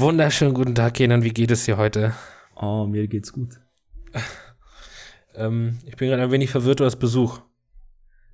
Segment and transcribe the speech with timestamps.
[0.00, 1.22] Wunderschönen guten Tag, Kenan.
[1.24, 2.14] Wie geht es dir heute?
[2.56, 3.60] Oh, mir geht's gut.
[5.34, 7.40] ähm, ich bin gerade ein wenig verwirrt, du hast Besuch.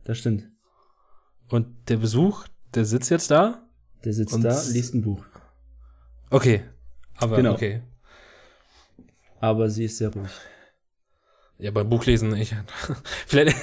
[0.04, 0.44] Das stimmt.
[1.48, 3.66] Und der Besuch, der sitzt jetzt da?
[4.04, 5.24] Der sitzt da, liest ein Buch.
[6.30, 6.62] Okay.
[7.16, 7.54] Aber Genau.
[7.54, 7.82] okay.
[9.40, 10.30] Aber sie ist sehr ruhig.
[11.58, 12.54] Ja, beim Buchlesen, ich.
[13.26, 13.56] vielleicht.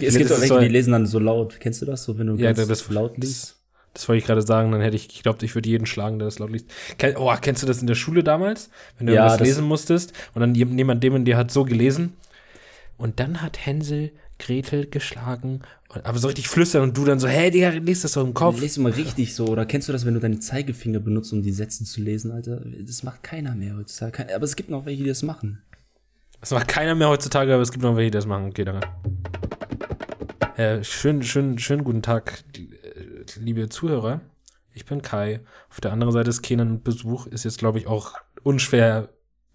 [0.00, 1.58] Es gibt auch welche, die lesen dann so laut.
[1.60, 2.04] Kennst du das?
[2.04, 3.60] So, wenn du Ja, ganz das- laut liest?
[3.94, 6.38] Das wollte ich gerade sagen, dann hätte ich geglaubt, ich würde jeden schlagen, der das
[6.40, 6.66] laut liest.
[6.98, 8.68] Ken, oh, kennst du das in der Schule damals?
[8.98, 12.12] Wenn du Ja, das- lesen musstest und dann jem- jemand neben dir hat so gelesen
[12.98, 14.10] und dann hat Hänsel
[14.40, 15.60] Gretel geschlagen,
[16.02, 18.60] aber so richtig flüstern und du dann so, hey Digga, liest das doch im Kopf.
[18.60, 19.46] Lies mal richtig so.
[19.46, 22.60] Oder kennst du das, wenn du deine Zeigefinger benutzt, um die Sätze zu lesen, Alter?
[22.80, 24.34] Das macht keiner mehr heutzutage.
[24.34, 25.62] Aber es gibt noch welche, die das machen.
[26.40, 28.46] Das macht keiner mehr heutzutage, aber es gibt noch welche, die das machen.
[28.48, 28.88] Okay, danke.
[30.56, 32.42] Äh, schön, schön, schönen guten Tag,
[33.36, 34.20] liebe Zuhörer.
[34.72, 35.40] Ich bin Kai.
[35.70, 39.08] Auf der anderen Seite des Kenan Besuch ist jetzt, glaube ich, auch unschwer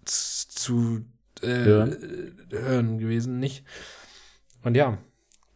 [0.04, 1.04] zu
[1.42, 1.96] äh, Hören.
[2.50, 3.64] hören gewesen, nicht?
[4.62, 4.98] Und ja,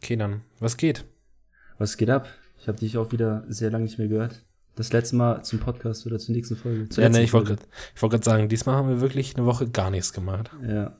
[0.01, 1.05] Kenan, was geht?
[1.77, 2.27] Was geht ab?
[2.59, 4.43] Ich habe dich auch wieder sehr lange nicht mehr gehört.
[4.75, 6.89] Das letzte Mal zum Podcast oder zur nächsten Folge.
[6.89, 7.57] Zur Ja, ne, letzten ich wollte
[8.17, 10.51] gerade sagen, diesmal haben wir wirklich eine Woche gar nichts gemacht.
[10.67, 10.97] Ja.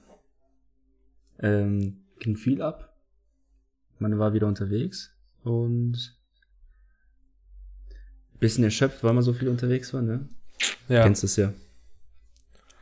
[1.39, 2.95] Ähm, ging viel ab.
[3.99, 6.17] Man war wieder unterwegs und
[8.39, 10.27] bisschen erschöpft, weil man so viel unterwegs war, ne?
[10.87, 11.53] Ja, Kennst das ja.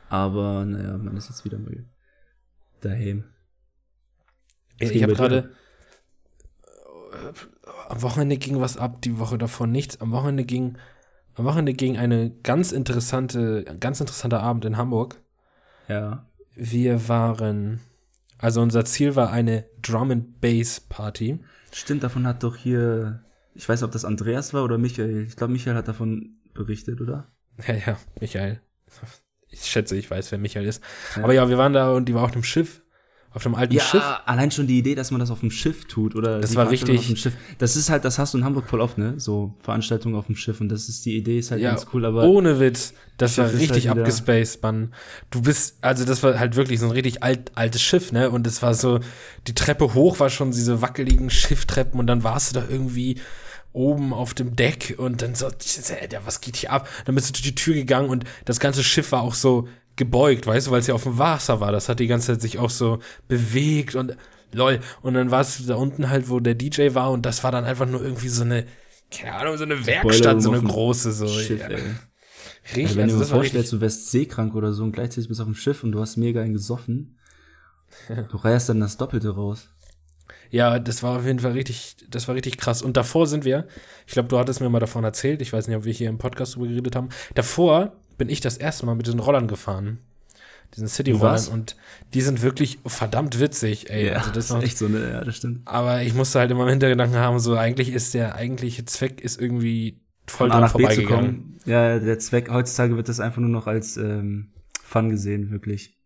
[0.10, 1.86] Aber, naja, man ist jetzt wieder mal
[2.82, 3.23] daheim.
[4.80, 5.52] Was ich, habe gerade
[7.12, 10.02] äh, am Wochenende ging was ab, die Woche davor nichts.
[10.02, 10.78] Am Wochenende ging
[11.36, 15.20] am Wochenende ging eine ganz interessante, ganz interessanter Abend in Hamburg.
[15.88, 16.28] Ja.
[16.56, 17.80] Wir waren,
[18.38, 21.40] also unser Ziel war eine Drum and Bass Party.
[21.72, 23.23] Stimmt, davon hat doch hier,
[23.56, 25.26] ich weiß nicht, ob das Andreas war oder Michael.
[25.28, 27.28] Ich glaube, Michael hat davon berichtet, oder?
[27.68, 28.62] Ja, ja, Michael.
[29.50, 30.82] Ich schätze, ich weiß, wer Michael ist.
[31.16, 31.23] Ja.
[31.23, 32.82] Aber ja, wir waren da und die war auf einem Schiff,
[33.32, 34.04] auf einem alten Ja, Schiff.
[34.26, 36.98] allein schon die Idee, dass man das auf dem Schiff tut oder Das war richtig-
[37.00, 37.33] Auf dem Schiff.
[37.60, 39.20] Das ist halt, das hast du in Hamburg voll oft, ne?
[39.20, 42.06] So Veranstaltungen auf dem Schiff und das ist die Idee, ist halt Ja, ganz cool,
[42.06, 44.94] aber Ohne Witz, das war richtig halt abgespaced, Mann.
[45.30, 48.30] Du bist, also das war halt wirklich so ein richtig alt, altes Schiff, ne?
[48.32, 49.00] Und es war so,
[49.48, 53.20] die Treppe hoch war schon diese wackeligen Schifftreppen und dann warst du da irgendwie
[53.73, 56.88] oben auf dem Deck und dann so, ey, was geht hier ab?
[57.06, 60.48] Dann bist du durch die Tür gegangen und das ganze Schiff war auch so gebeugt,
[60.48, 61.72] weißt du, weil es ja auf dem Wasser war.
[61.72, 64.16] Das hat die ganze Zeit sich auch so bewegt und
[64.52, 64.80] lol.
[65.02, 67.66] Und dann warst du da unten halt, wo der DJ war und das war dann
[67.66, 68.66] einfach nur irgendwie so eine,
[69.12, 71.28] keine Ahnung, so eine Werkstatt, so eine große, so.
[71.28, 71.78] Schiff, ja.
[72.66, 75.28] Richtig, Also wenn also du dir war vorstellst, du wärst seekrank oder so und gleichzeitig
[75.28, 77.20] bist du auf dem Schiff und du hast mega einen gesoffen,
[78.08, 79.70] du reierst dann das Doppelte raus.
[80.53, 82.83] Ja, das war auf jeden Fall richtig, das war richtig krass.
[82.83, 83.67] Und davor sind wir,
[84.05, 86.19] ich glaube, du hattest mir mal davon erzählt, ich weiß nicht, ob wir hier im
[86.19, 87.09] Podcast drüber geredet haben.
[87.33, 89.97] Davor bin ich das erste Mal mit diesen Rollern gefahren.
[90.75, 91.47] Diesen City-Rollern.
[91.47, 91.75] Und
[92.14, 94.11] die sind wirklich verdammt witzig, ey.
[94.11, 95.09] also das ist echt so, ne?
[95.11, 95.61] Ja, das stimmt.
[95.65, 99.41] aber ich musste halt immer im Hintergedanken haben, so eigentlich ist der eigentliche Zweck ist
[99.41, 101.25] irgendwie voll dran nach B zu vorbeigegangen.
[101.25, 101.59] kommen.
[101.65, 104.49] Ja, der Zweck, heutzutage wird das einfach nur noch als ähm,
[104.83, 105.97] Fun gesehen, wirklich.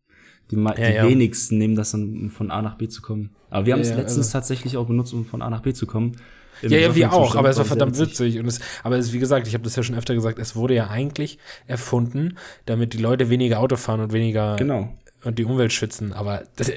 [0.51, 1.07] Die, Ja, die ja.
[1.07, 3.31] wenigsten nehmen das dann, um von A nach B zu kommen.
[3.49, 5.85] Aber wir haben es Ja, letztens tatsächlich auch benutzt, um von A nach B zu
[5.87, 6.17] kommen.
[6.61, 8.39] Im Ja, ja, wir auch, aber es war verdammt witzig.
[8.39, 10.73] Und es, aber es, wie gesagt, ich habe das ja schon öfter gesagt, es wurde
[10.73, 11.37] ja eigentlich
[11.67, 14.97] erfunden, damit die Leute weniger Auto fahren und weniger Genau.
[15.23, 16.13] und die Umwelt schützen.
[16.13, 16.71] Aber das,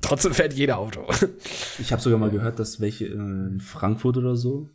[0.00, 1.06] trotzdem fährt jeder Auto.
[1.78, 4.68] Ich habe sogar mal gehört, dass welche äh, in Frankfurt oder so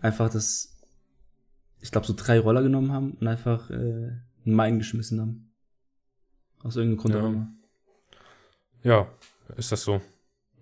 [0.00, 0.78] einfach das,
[1.82, 5.49] ich glaube, so drei Roller genommen haben und einfach äh, einen Main geschmissen haben.
[6.62, 7.20] Aus irgendeinem Grund Ja.
[7.22, 7.48] auch immer.
[8.82, 9.08] ja,
[9.56, 10.00] ist das so.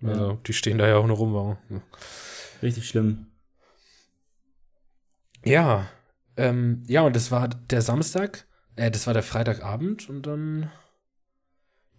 [0.01, 0.09] Ja.
[0.09, 1.33] Also, die stehen da ja auch nur rum.
[1.33, 1.57] warum?
[2.61, 3.27] Richtig schlimm.
[5.45, 5.87] Ja,
[6.37, 8.45] ähm, ja, und das war der Samstag,
[8.75, 10.71] äh, das war der Freitagabend und dann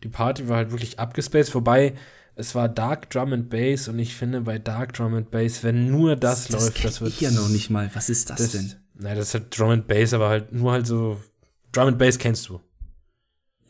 [0.02, 1.94] die Party war halt wirklich abgespaced, wobei
[2.36, 5.90] es war Dark Drum and Bass und ich finde bei Dark Drum and Bass, wenn
[5.90, 7.90] nur das, läuft, kenn das wird ich ja noch nicht mal.
[7.94, 8.74] Was ist das, das, denn?
[8.94, 11.20] Nein, das ist halt Drum and Bass, aber halt nur halt so
[11.72, 12.60] Drum and Bass kennst du.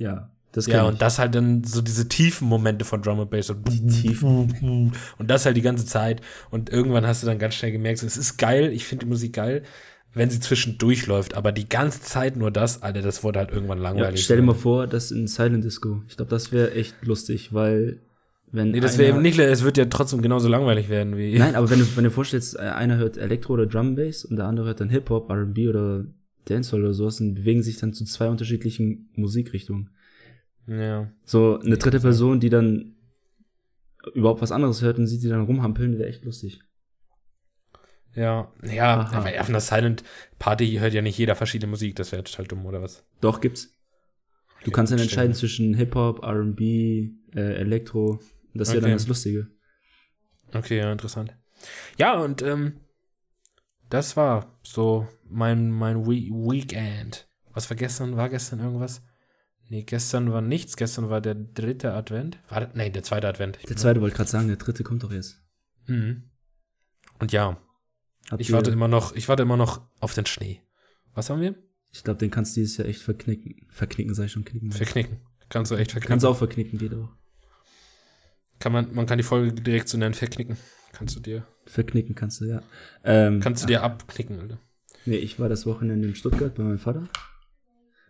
[0.01, 0.99] Ja, das Ja, und ich.
[0.99, 3.47] das halt dann so diese tiefen Momente von Drum and Bass.
[3.47, 4.93] So Die tiefen.
[5.19, 6.21] Und das halt die ganze Zeit.
[6.51, 9.35] Und irgendwann hast du dann ganz schnell gemerkt, es ist geil, ich finde die Musik
[9.35, 9.63] geil,
[10.13, 11.35] wenn sie zwischendurch läuft.
[11.35, 14.25] Aber die ganze Zeit nur das, Alter, das wurde halt irgendwann Ja, langweilig.
[14.25, 16.03] stell dir mal vor, das in Silent Disco.
[16.09, 18.01] Ich glaube, das wäre echt lustig, weil
[18.51, 21.39] wenn Nee, das wäre eben nicht, es wird ja trotzdem genauso langweilig werden wie.
[21.39, 24.47] Nein, aber wenn du, wenn du vorstellst, einer hört Elektro oder Drum Bass und der
[24.47, 26.05] andere hört dann Hip-Hop, R&B oder
[26.47, 29.91] Dancehall oder sowas und bewegen sich dann zu zwei unterschiedlichen Musikrichtungen.
[30.67, 31.11] Ja.
[31.25, 32.97] So eine dritte Person, die dann
[34.15, 36.61] überhaupt was anderes hört und sieht die dann rumhampeln, wäre echt lustig.
[38.15, 39.19] Ja, ja, Aha.
[39.19, 40.03] aber auf einer Silent
[40.39, 43.05] Party hört ja nicht jeder verschiedene Musik, das wäre total dumm, oder was?
[43.21, 43.77] Doch, gibt's.
[44.65, 48.21] Du kannst dann entscheiden zwischen Hip-Hop, R&B, äh, Elektro.
[48.53, 48.97] Das ist ja dann Okay.
[48.99, 49.49] das Lustige.
[50.53, 51.37] Okay, ja, interessant.
[51.99, 52.81] Ja, und ähm,
[53.91, 57.29] das war so mein, mein We Weekend.
[57.53, 58.17] Was war gestern?
[58.17, 59.03] War gestern irgendwas?
[59.69, 60.77] Nee, gestern war nichts.
[60.77, 62.39] Gestern war der dritte Advent.
[62.49, 62.75] War das?
[62.75, 63.59] Nee, der zweite Advent.
[63.61, 65.43] Ich Der zweite wollte gerade sagen, der dritte kommt doch jetzt.
[65.87, 66.31] Mhm.
[67.19, 67.59] Und ja,
[68.31, 70.63] Habt ich warte immer noch, ich warte immer noch auf den Schnee.
[71.15, 71.55] Was haben wir?
[71.93, 73.67] Ich glaube, den kannst du dieses Jahr echt verknicken.
[73.69, 74.71] Verknicken sei schon knicken.
[74.73, 75.21] Verknicken.
[75.49, 76.11] Kannst du echt verknicken.
[76.11, 77.11] Kannst du auch verknicken, geht auch.
[78.61, 80.57] Kann man, man kann die Folge direkt so nennen, verknicken.
[80.93, 82.63] Kannst du dir, Verknicken kannst du, ja.
[83.05, 84.59] Ähm, kannst du dir abknicken, Alter.
[85.07, 87.09] Nee, ich war das Wochenende in Stuttgart bei meinem Vater.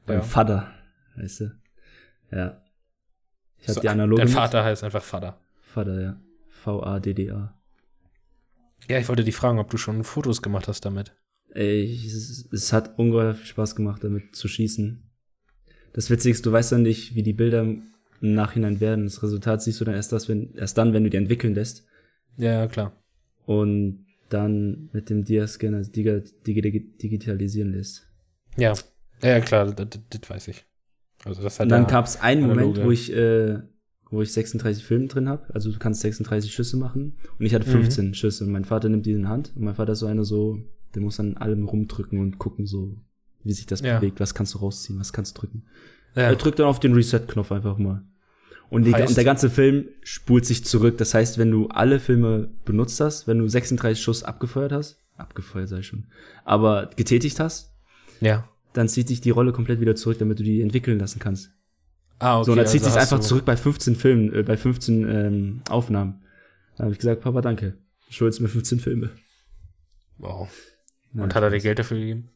[0.07, 0.23] Beim Ja.
[0.23, 0.71] Vater,
[1.17, 1.53] weißt du.
[2.33, 2.63] Ja.
[3.59, 4.21] Ich hab So, die analoge.
[4.23, 5.39] Dein mit- Vater heißt einfach Vater.
[5.61, 6.21] Vater, ja.
[6.49, 7.55] V-A-D-D-A.
[8.89, 11.15] Ja, ich wollte dich fragen, ob du schon Fotos gemacht hast damit.
[11.55, 15.03] Ich- es, es hat ungeheuer viel Spaß gemacht, damit zu schießen.
[15.93, 17.83] Das Witzige ist, du weißt dann nicht, wie die Bilder im
[18.21, 19.05] Nachhinein werden.
[19.05, 21.87] Das Resultat siehst du dann erst, das, wenn, erst dann, wenn du die entwickeln lässt.
[22.41, 22.93] Ja, ja, klar.
[23.47, 28.07] Und dann mit dem Dia-Scanner diga- digi- digitalisieren lässt.
[28.57, 28.75] Ja,
[29.23, 29.89] ja, klar, das,
[30.29, 30.65] weiß ich.
[31.25, 32.85] Also das hat Und dann gab es einen Moment, analoge.
[32.85, 33.59] wo ich, äh,
[34.11, 35.53] wo ich 36 Filme drin habe.
[35.55, 37.17] Also du kannst 36 Schüsse machen.
[37.39, 37.73] Und ich hatte Mhm.
[37.73, 38.45] 15 Schüsse.
[38.45, 39.53] Und mein Vater nimmt die in die Hand.
[39.57, 40.59] Und mein Vater ist so einer so,
[40.95, 42.97] der muss an allem rumdrücken und gucken, so,
[43.45, 43.99] wie sich das Ja.
[43.99, 44.19] bewegt.
[44.21, 44.99] Was kannst du rausziehen?
[44.99, 45.65] Was kannst du drücken?
[46.17, 48.03] ja, Er drückt dann auf den Reset-Knopf einfach mal.
[48.71, 50.97] Und, die, Heißt- und der ganze Film spult sich zurück.
[50.99, 55.69] Das heißt, wenn du alle Filme benutzt hast, wenn du 36 Schuss abgefeuert hast, abgefeuert
[55.69, 56.07] sei schon,
[56.45, 57.75] aber getätigt hast,
[58.21, 58.49] ja.
[58.73, 61.51] dann zieht sich die Rolle komplett wieder zurück, damit du die entwickeln lassen kannst.
[62.21, 62.47] Ah, okay.
[62.47, 65.09] so, und dann zieht also sich hast einfach zurück bei 15 Filmen, äh, bei 15
[65.09, 66.23] ähm, Aufnahmen.
[66.77, 67.77] Dann habe ich gesagt, Papa, danke.
[68.09, 69.11] Schuldest mir 15 Filme.
[70.19, 70.49] Wow.
[71.15, 72.31] Ja, Und hat er dir Geld dafür gegeben?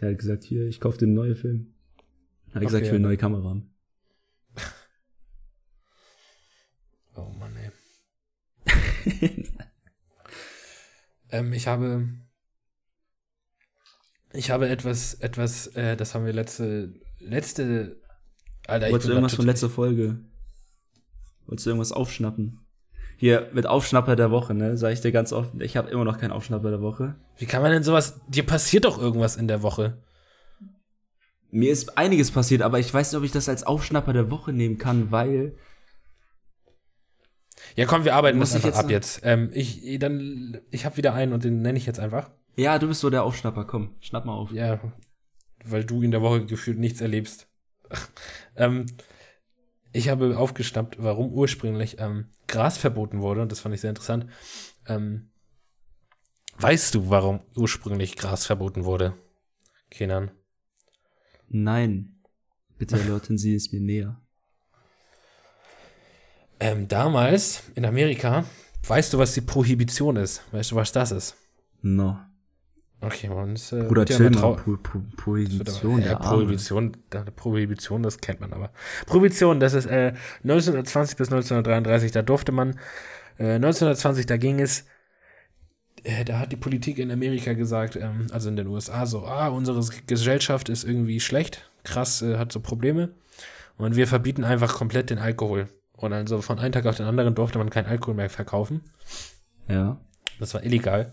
[0.00, 1.74] Er hat gesagt, hier, ich kaufe dir einen neuen Film.
[2.48, 3.70] Hat er gesagt, Okay, ich will eine neue Kamera haben.
[7.18, 7.70] Oh Mann, ey.
[11.30, 12.08] ähm, ich habe.
[14.32, 18.00] Ich habe etwas, etwas, äh, das haben wir letzte, letzte.
[18.66, 20.20] Alter, Wolltest du irgendwas von letzter Folge?
[21.46, 22.60] Wolltest du irgendwas aufschnappen?
[23.16, 26.18] Hier, mit Aufschnapper der Woche, ne, sage ich dir ganz offen, ich habe immer noch
[26.18, 27.16] keinen Aufschnapper der Woche.
[27.36, 28.20] Wie kann man denn sowas?
[28.28, 29.98] Dir passiert doch irgendwas in der Woche.
[31.50, 34.52] Mir ist einiges passiert, aber ich weiß nicht, ob ich das als Aufschnapper der Woche
[34.52, 35.56] nehmen kann, weil
[37.76, 39.20] Ja, komm, wir arbeiten Muss das ich einfach jetzt ab jetzt.
[39.24, 42.30] Ähm, ich, dann, ich habe wieder einen und den nenne ich jetzt einfach.
[42.56, 44.52] ja, du bist so der Aufschnapper, komm, schnapp mal auf.
[44.52, 44.80] Ja,
[45.64, 47.48] weil du in der Woche gefühlt nichts erlebst.
[48.56, 48.86] ähm,
[49.92, 54.26] ich habe aufgeschnappt, warum ursprünglich ähm, Gras verboten wurde, und das fand ich sehr interessant.
[54.86, 55.30] Ähm,
[56.58, 59.14] weißt du, warum ursprünglich Gras verboten wurde?
[59.90, 60.30] Kenan.
[61.48, 62.14] Nein.
[62.76, 64.20] Bitte erläutern Sie es mir näher.
[66.60, 68.44] Ähm, damals in Amerika,
[68.86, 70.42] weißt du, was die Prohibition ist?
[70.52, 71.36] Weißt du, was das ist?
[71.82, 72.18] No.
[73.00, 74.56] Okay, man ist, äh, Bruder, chill mal.
[74.56, 76.16] Pro Pro Prohibition, ja.
[76.16, 78.72] Prohibition, da- Prohibition, das kennt man aber.
[79.06, 82.70] Prohibition, das ist äh, 1920 bis 1933, da durfte man,
[83.38, 84.84] äh, 1920, da ging es,
[86.02, 89.46] äh, da hat die Politik in Amerika gesagt, ähm, also in den USA, so, ah,
[89.46, 93.10] unsere Gesellschaft ist irgendwie schlecht, krass, äh, hat so Probleme
[93.76, 95.68] und wir verbieten einfach komplett den Alkohol.
[95.98, 98.82] Und also von einem Tag auf den anderen durfte man keinen Alkohol mehr verkaufen.
[99.68, 99.98] Ja.
[100.38, 101.12] Das war illegal.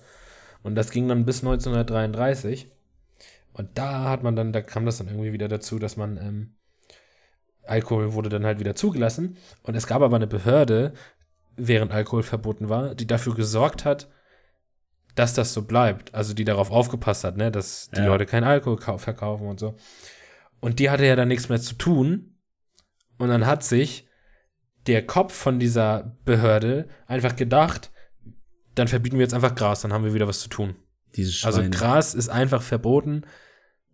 [0.64, 2.72] Und das ging dann bis 1933.
[3.54, 6.56] Und da hat man dann, da kam das dann irgendwie wieder dazu, dass man ähm,
[7.64, 9.38] Alkohol wurde dann halt wieder zugelassen.
[9.64, 10.94] Und es gab aber eine Behörde,
[11.58, 14.08] während Alkohol verboten war, die dafür gesorgt hat,
[15.16, 16.14] dass das so bleibt.
[16.14, 18.08] Also die darauf aufgepasst hat, ne, dass die Ja.
[18.08, 19.76] Leute keinen Alkohol kau- verkaufen und so.
[20.60, 22.36] Und die hatte ja dann nichts mehr zu tun.
[23.18, 24.08] Und dann hat sich
[24.88, 27.92] der Kopf von dieser Behörde einfach gedacht,
[28.76, 30.76] dann verbieten wir jetzt einfach Gras, dann haben wir wieder was zu tun.
[31.44, 33.24] Also Gras ist einfach verboten,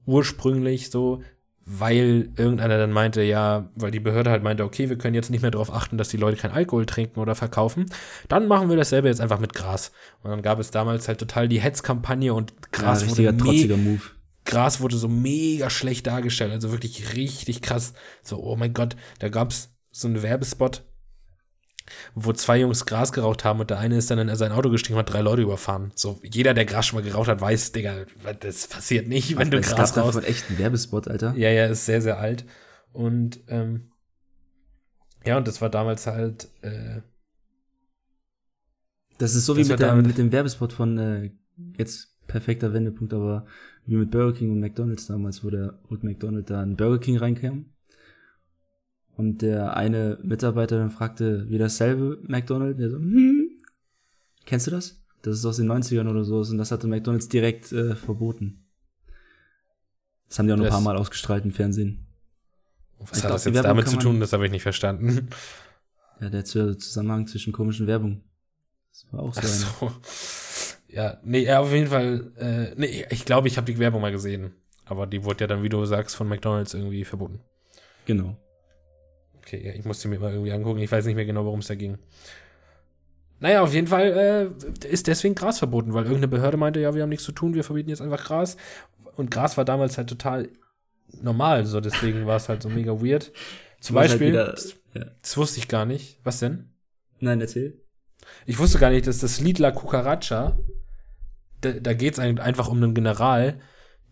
[0.05, 1.21] ursprünglich so,
[1.65, 5.41] weil irgendeiner dann meinte, ja, weil die Behörde halt meinte, okay, wir können jetzt nicht
[5.43, 7.85] mehr darauf achten, dass die Leute keinen Alkohol trinken oder verkaufen,
[8.27, 9.91] dann machen wir dasselbe jetzt einfach mit Gras.
[10.23, 13.77] Und dann gab es damals halt total die Hetzkampagne und ja, Gras, richtiger wurde, trotziger
[13.77, 14.01] Move.
[14.45, 17.93] Gras wurde so mega schlecht dargestellt, also wirklich richtig krass.
[18.23, 20.83] So, oh mein Gott, da gab's so einen Werbespot,
[22.15, 24.95] wo zwei Jungs Gras geraucht haben und der eine ist dann in sein Auto gestiegen
[24.95, 25.91] und hat drei Leute überfahren.
[25.95, 28.05] So, jeder, der Gras schon mal geraucht hat, weiß, Digga,
[28.39, 29.97] das passiert nicht, wenn du es Gras rauchst.
[29.97, 31.33] davon echt einen Werbespot, Alter.
[31.35, 32.45] Ja, ja, ist sehr, sehr alt.
[32.93, 33.91] Und ähm,
[35.25, 37.01] ja, und das war damals halt, äh,
[39.17, 41.31] Das ist so wie Das mit, der, mit dem Werbespot von, äh,
[41.77, 43.45] jetzt perfekter Wendepunkt, aber
[43.85, 47.17] wie mit Burger King und McDonalds damals, wo der Rick McDonald da in Burger King
[47.17, 47.65] reinkam.
[49.17, 53.49] Und der eine Mitarbeiter dann fragte, wie dasselbe McDonald, der so, hm.
[54.45, 55.01] Kennst du das?
[55.21, 58.65] Das ist aus den 90ern oder so, und das hatte McDonalds direkt äh, verboten.
[60.27, 62.07] Das haben die auch noch ein paar Mal ausgestrahlt im Fernsehen.
[62.99, 64.19] Was Ich hat glaub, das jetzt damit zu tun?
[64.19, 65.29] Das habe ich nicht verstanden.
[66.19, 68.23] Ja, der Zusammenhang zwischen komischen Werbung.
[68.91, 69.91] Das war auch so Ach so.
[70.87, 72.31] Ja, nee, auf jeden Fall.
[72.37, 74.53] Äh, nee, ich glaube, ich habe die Werbung mal gesehen.
[74.85, 77.39] Aber die wurde ja dann, wie du sagst, von McDonalds irgendwie verboten.
[78.05, 78.37] Genau.
[79.41, 80.79] Okay, ja, ich musste mir mal irgendwie angucken.
[80.79, 81.97] Ich weiß nicht mehr genau, worum es da ging.
[83.39, 87.01] Naja, auf jeden Fall äh, ist deswegen Gras verboten, weil irgendeine Behörde meinte, ja, wir
[87.01, 88.55] haben nichts zu tun, wir verbieten jetzt einfach Gras.
[89.15, 90.49] Und Gras war damals halt total
[91.21, 93.31] normal, so deswegen war es halt so mega weird.
[93.79, 95.05] Zum Was halt Beispiel, wieder- das, ja.
[95.23, 96.19] das wusste ich gar nicht.
[96.23, 96.69] Was denn?
[97.19, 97.81] Nein, erzähl.
[98.45, 100.57] Ich wusste gar nicht, dass das Lied La Cucaracha,
[101.61, 103.59] da, da geht es einfach um einen General,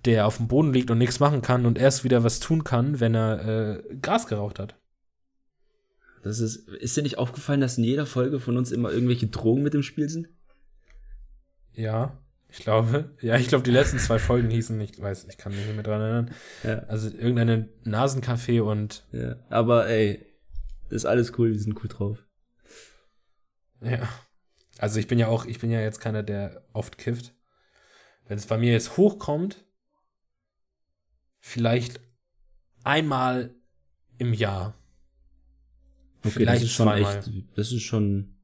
[0.05, 2.99] der auf dem Boden liegt und nichts machen kann und erst wieder was tun kann,
[2.99, 4.75] wenn er äh, Gras geraucht hat.
[6.23, 9.63] Das ist, ist dir nicht aufgefallen, dass in jeder Folge von uns immer irgendwelche Drogen
[9.63, 10.27] mit im Spiel sind?
[11.73, 13.15] Ja, ich glaube.
[13.21, 15.83] Ja, ich glaube, die letzten zwei Folgen hießen, ich weiß, ich kann mich nicht mehr
[15.83, 16.31] dran erinnern.
[16.63, 16.79] Ja.
[16.87, 19.35] Also irgendeine Nasenkaffee und ja.
[19.49, 20.25] Aber ey,
[20.89, 22.25] ist alles cool, wir sind cool drauf.
[23.81, 24.07] ja.
[24.77, 27.33] Also ich bin ja auch, ich bin ja jetzt keiner, der oft kifft.
[28.25, 29.65] Wenn es bei mir jetzt hochkommt,
[31.41, 31.99] vielleicht
[32.83, 33.53] einmal
[34.17, 34.78] im Jahr.
[36.23, 37.17] Okay, Vielleicht das ist schon zweimal.
[37.17, 38.35] echt, das ist schon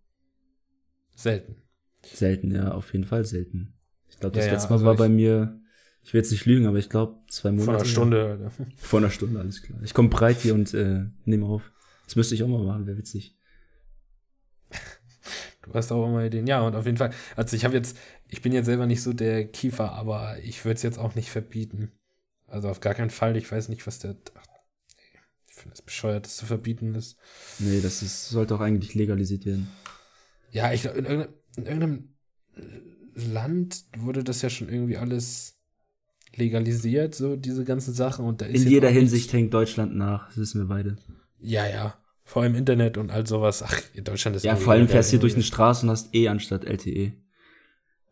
[1.15, 1.55] Selten.
[2.03, 3.73] selten, ja, auf jeden Fall selten.
[4.09, 5.59] Ich glaube, das Ja, letzte Mal also war bei mir,
[6.03, 7.65] ich will jetzt nicht lügen, aber ich glaube zwei Monate.
[7.65, 8.51] Vor einer Stunde.
[8.77, 9.79] Vor einer Stunde, alles klar.
[9.83, 11.71] Ich komme breit hier und äh, nehme auf.
[12.05, 13.35] Das müsste ich auch mal machen, wäre witzig.
[15.63, 16.45] Du hast auch immer Ideen.
[16.47, 17.11] Ja, und auf jeden Fall.
[17.35, 17.97] Also ich habe jetzt,
[18.29, 21.31] ich bin jetzt selber nicht so der Kiefer, aber ich würde es jetzt auch nicht
[21.31, 21.91] verbieten.
[22.47, 23.35] Also auf gar keinen Fall.
[23.35, 24.15] Ich weiß nicht, was der.
[25.55, 27.17] Finde es bescheuert, das zu verbieten ist.
[27.59, 29.67] Nee, das ist, sollte auch eigentlich legalisiert werden.
[30.51, 32.15] Ja, ich glaube, in, irgendeinem- in irgendeinem
[32.55, 35.57] äh, Land wurde das ja schon irgendwie alles
[36.35, 38.25] legalisiert, so diese ganzen Sachen.
[38.25, 40.97] Und da ist In jeder Hinsicht hängt Deutschland nach, das wissen wir beide.
[41.39, 41.97] Ja, ja.
[42.25, 43.63] Vor allem Internet und all sowas.
[43.63, 45.43] Ach, Deutschland ist Ja, vor allem fährst du hier durch eine.
[45.43, 47.13] Straße und hast E anstatt LTE.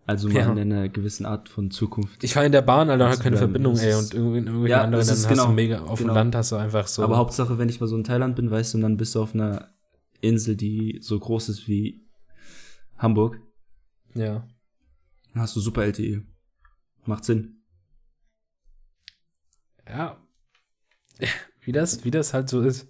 [0.06, 0.52] Also mal Ja.
[0.52, 2.24] in einer gewissen Art von Zukunft.
[2.24, 3.94] Ich fahre in der Bahn, Alter, habe keine Verbindung, ey.
[3.94, 6.12] Und irgendwie in irgendwelchen Ja, anderen ist hast du genau, mega, auf genau.
[6.12, 7.04] dem Land hast du einfach so.
[7.04, 9.22] Aber Hauptsache, wenn ich mal so in Thailand bin, weißt du, und dann bist du
[9.22, 9.70] auf einer
[10.20, 12.06] Insel, die so groß ist wie
[12.98, 13.40] Hamburg,
[14.14, 14.46] ja.
[15.34, 16.24] dann hast du super LTE.
[17.06, 17.64] Macht Sinn.
[19.88, 20.18] Ja.
[21.62, 22.88] Wie das, wie das halt so ist.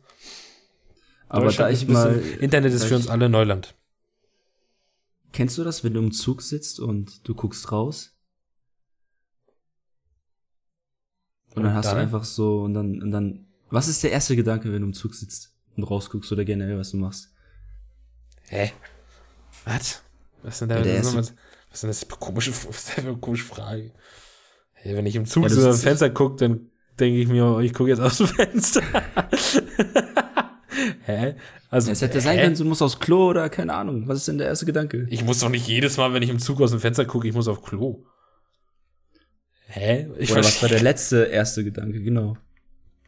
[1.30, 2.20] Aber da ich mal.
[2.40, 3.76] Internet ist für uns alle Neuland.
[5.34, 8.16] Kennst du das, wenn du im Zug sitzt und du guckst raus?
[11.50, 11.96] Und, Und dann hast dann?
[11.98, 14.94] du einfach so, und dann, und dann, was ist der erste Gedanke, wenn du im
[14.94, 17.34] Zug sitzt und rausguckst oder generell, was du machst?
[18.48, 18.72] Hä?
[19.66, 20.04] Was?
[20.44, 21.34] Was sind da der was, ist- was,
[21.72, 23.92] was sind das für komische, was das für eine komische Frage?
[24.74, 27.60] Hey, wenn ich im Zug Ja, so sitzt- Fenster gucke, dann denke ich mir, oh,
[27.60, 28.82] ich gucke jetzt aus dem Fenster.
[31.06, 31.36] Hä?
[31.74, 34.08] Also, Es hätte sein können, du musst aufs Klo oder keine Ahnung.
[34.08, 35.08] Was ist denn der erste Gedanke?
[35.10, 37.34] Ich muss doch nicht jedes Mal, wenn ich im Zug aus dem Fenster gucke, ich
[37.34, 38.06] muss auf Klo.
[39.66, 40.08] Hä?
[40.20, 42.00] Ich oder was war der letzte erste Gedanke?
[42.04, 42.38] Genau.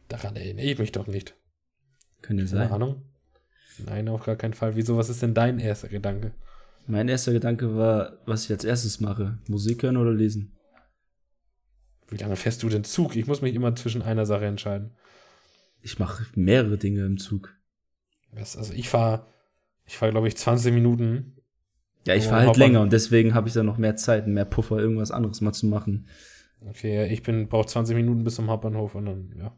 [0.08, 1.36] daran erinnere ich mich doch nicht.
[2.22, 2.72] Könnte Keine sein.
[2.72, 3.02] Ahnung.
[3.78, 4.74] Nein, auf gar keinen Fall.
[4.74, 6.32] Wieso, was ist denn dein erster Gedanke?
[6.88, 9.38] Mein erster Gedanke war, was ich als erstes mache.
[9.46, 10.56] Musik hören oder lesen?
[12.08, 13.14] Wie lange fährst du denn Zug?
[13.14, 14.90] Ich muss mich immer zwischen einer Sache entscheiden.
[15.82, 17.56] Ich mache mehrere Dinge im Zug.
[18.36, 19.26] Also ich fahre,
[19.86, 21.36] ich fahre, glaube ich, 20 Minuten.
[22.06, 22.68] Ja, ich fahre halt Hauptbahnhof.
[22.68, 25.52] länger und deswegen habe ich dann noch mehr Zeit und mehr Puffer, irgendwas anderes mal
[25.52, 26.06] zu machen.
[26.60, 29.52] Okay, ja, ich bin, brauche 20 Minuten bis zum Hauptbahnhof und dann, ja.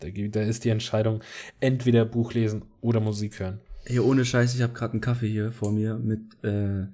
[0.00, 1.22] Da, gibt- da ist die Entscheidung,
[1.60, 3.60] entweder Buch lesen oder Musik hören.
[3.84, 6.86] Hey, ohne Scheiß, ich habe gerade einen Kaffee hier vor mir mit äh,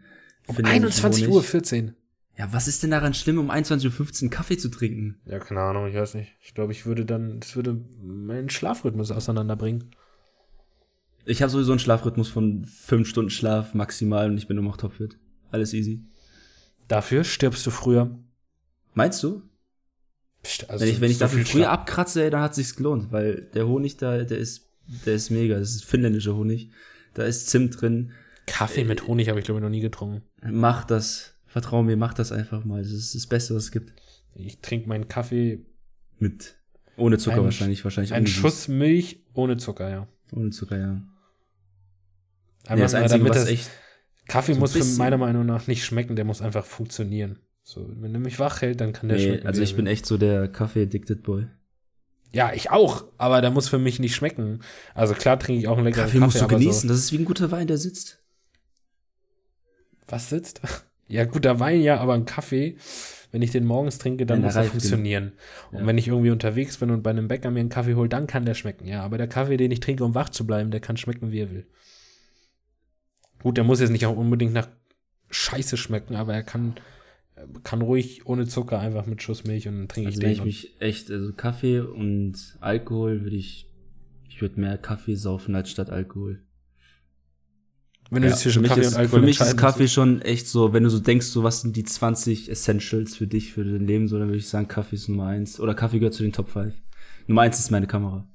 [0.46, 1.34] Um finnländischen 21 Honig.
[1.36, 1.94] Uhr 14.
[2.36, 5.18] Ja, was ist denn daran schlimm, um 21.15 Uhr Kaffee zu trinken?
[5.26, 6.36] Ja, keine Ahnung, ich weiß nicht.
[6.40, 9.90] Ich glaube, ich würde dann, das würde meinen Schlafrhythmus auseinanderbringen.
[11.28, 14.76] Ich habe sowieso einen Schlafrhythmus von fünf Stunden Schlaf maximal und ich bin immer noch
[14.78, 15.18] topfit.
[15.50, 16.02] Alles easy.
[16.88, 18.18] Dafür stirbst du früher.
[18.94, 19.42] Meinst du?
[20.68, 23.12] Also wenn ich, wenn ich so dafür früher Schlaf- abkratze, ey, dann hat sich's gelohnt,
[23.12, 24.68] weil der Honig da, der ist,
[25.04, 25.58] der ist mega.
[25.58, 26.70] Das ist finnländischer Honig.
[27.14, 28.12] Da ist Zimt drin.
[28.46, 30.22] Kaffee mit Honig habe ich, glaube ich, noch nie getrunken.
[30.42, 31.34] Mach das.
[31.46, 32.82] Vertrau mir, mach das einfach mal.
[32.82, 33.92] Das ist das Beste, was es gibt.
[34.34, 35.66] Ich trinke meinen Kaffee,
[36.18, 36.56] Mit.
[36.96, 38.12] Ohne Zucker Ein- wahrscheinlich, wahrscheinlich.
[38.12, 38.40] ungesund.
[38.42, 40.08] Schuss Milch ohne Zucker, ja.
[40.32, 41.02] Ohne Zucker, ja.
[42.68, 43.70] Einmal das mal, Einzige, damit was das echt,
[44.26, 47.38] Kaffee So muss meiner Meinung nach nicht schmecken, der muss einfach funktionieren.
[47.62, 49.46] So, wenn er mich wach hält, dann kann der Nee, schmecken.
[49.46, 51.48] also ich bin echt so der Kaffee-addicted Boy.
[52.32, 54.60] Ja, ich auch, aber der muss für mich nicht schmecken.
[54.94, 56.82] Also klar trinke ich auch einen leckeren Kaffee Kaffee, musst du genießen.
[56.82, 58.22] So, Das ist wie ein guter Wein, der sitzt.
[60.06, 60.60] was sitzt?
[61.10, 62.76] Ja, guter Wein, ja, aber ein Kaffee,
[63.32, 65.32] wenn ich den morgens trinke, dann der muss er funktionieren.
[65.72, 65.86] Und Ja.
[65.86, 68.44] wenn ich irgendwie unterwegs bin und bei einem Bäcker mir einen Kaffee hole, dann kann
[68.44, 68.86] der schmecken.
[68.86, 71.40] Ja, aber der Kaffee, den ich trinke, um wach zu bleiben, der kann schmecken, wie
[71.40, 71.66] er will.
[73.42, 74.68] Gut, der muss jetzt nicht auch unbedingt nach
[75.30, 76.74] Scheiße schmecken, aber er kann,
[77.62, 80.32] kann ruhig ohne Zucker einfach mit Schuss Milch und dann trinke Also ich den.
[80.32, 83.70] ich mich echt, also Kaffee und Alkohol würde ich,
[84.28, 86.42] ich würde mehr Kaffee saufen als statt Alkohol.
[88.10, 90.22] wenn du dich für zwischen Kaffee ist, und Alkohol Für mich ist Kaffee musst, schon
[90.22, 93.64] echt so, wenn du so denkst, so was sind die 20 Essentials für dich, für
[93.64, 96.22] dein Leben, so, dann würde ich sagen, Kaffee ist Nummer eins Oder Kaffee gehört zu
[96.22, 96.74] den Top 5.
[97.26, 98.26] Nummer eins ist meine Kamera.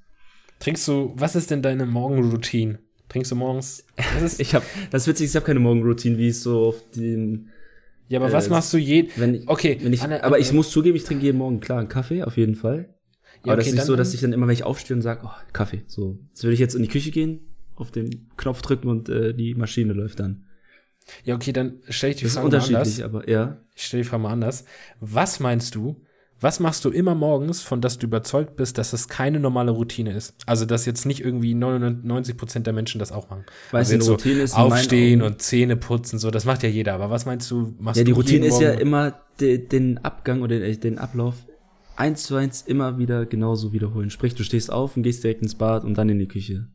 [0.60, 2.80] trinkst du, was ist denn deine Morgenroutine?
[3.14, 3.86] Trinkst du morgens?
[4.24, 7.48] Ist, Ich habe, das ist witzig, ich habe keine Morgenroutine, wie es so auf dem,
[8.10, 9.08] ja, aber äh, was machst du je?
[9.16, 11.60] wenn ich, Okay, wenn ich, Anne- aber ich Anne- muss zugeben, ich trinke jeden Morgen
[11.62, 12.90] klar einen Kaffee, auf jeden Fall.
[13.46, 15.02] Ja, aber das okay, ist nicht so, dass ich dann immer, wenn ich aufstehe und
[15.02, 16.18] sage, oh, Kaffee, so.
[16.30, 17.40] Jetzt würde ich jetzt in die Küche gehen,
[17.76, 20.46] auf den Knopf drücken und äh, die Maschine läuft dann.
[21.26, 23.22] Ja, okay, dann stelle ich die Das ist Frage mal unterschiedlich, anders.
[23.24, 23.58] aber ja.
[23.76, 24.66] Ich stelle die Frage mal anders.
[25.02, 26.02] Was meinst du,
[26.44, 30.12] was machst du immer morgens, von dass du überzeugt bist, dass es keine normale Routine
[30.12, 30.36] ist?
[30.46, 33.46] Also, dass jetzt nicht irgendwie 99 Prozent der Menschen das auch machen.
[33.72, 36.64] Weil es also eine jetzt so Routine ist aufstehen und Zähne putzen, so, das macht
[36.64, 36.94] ja jeder.
[36.94, 40.42] Aber was meinst du, machst Ja, die du Routine ist ja immer de, den Abgang
[40.42, 41.36] oder den, den Ablauf
[41.96, 44.10] eins zu eins immer wieder genauso wiederholen.
[44.10, 46.68] Sprich, du stehst auf und gehst direkt ins Bad und dann in die Küche.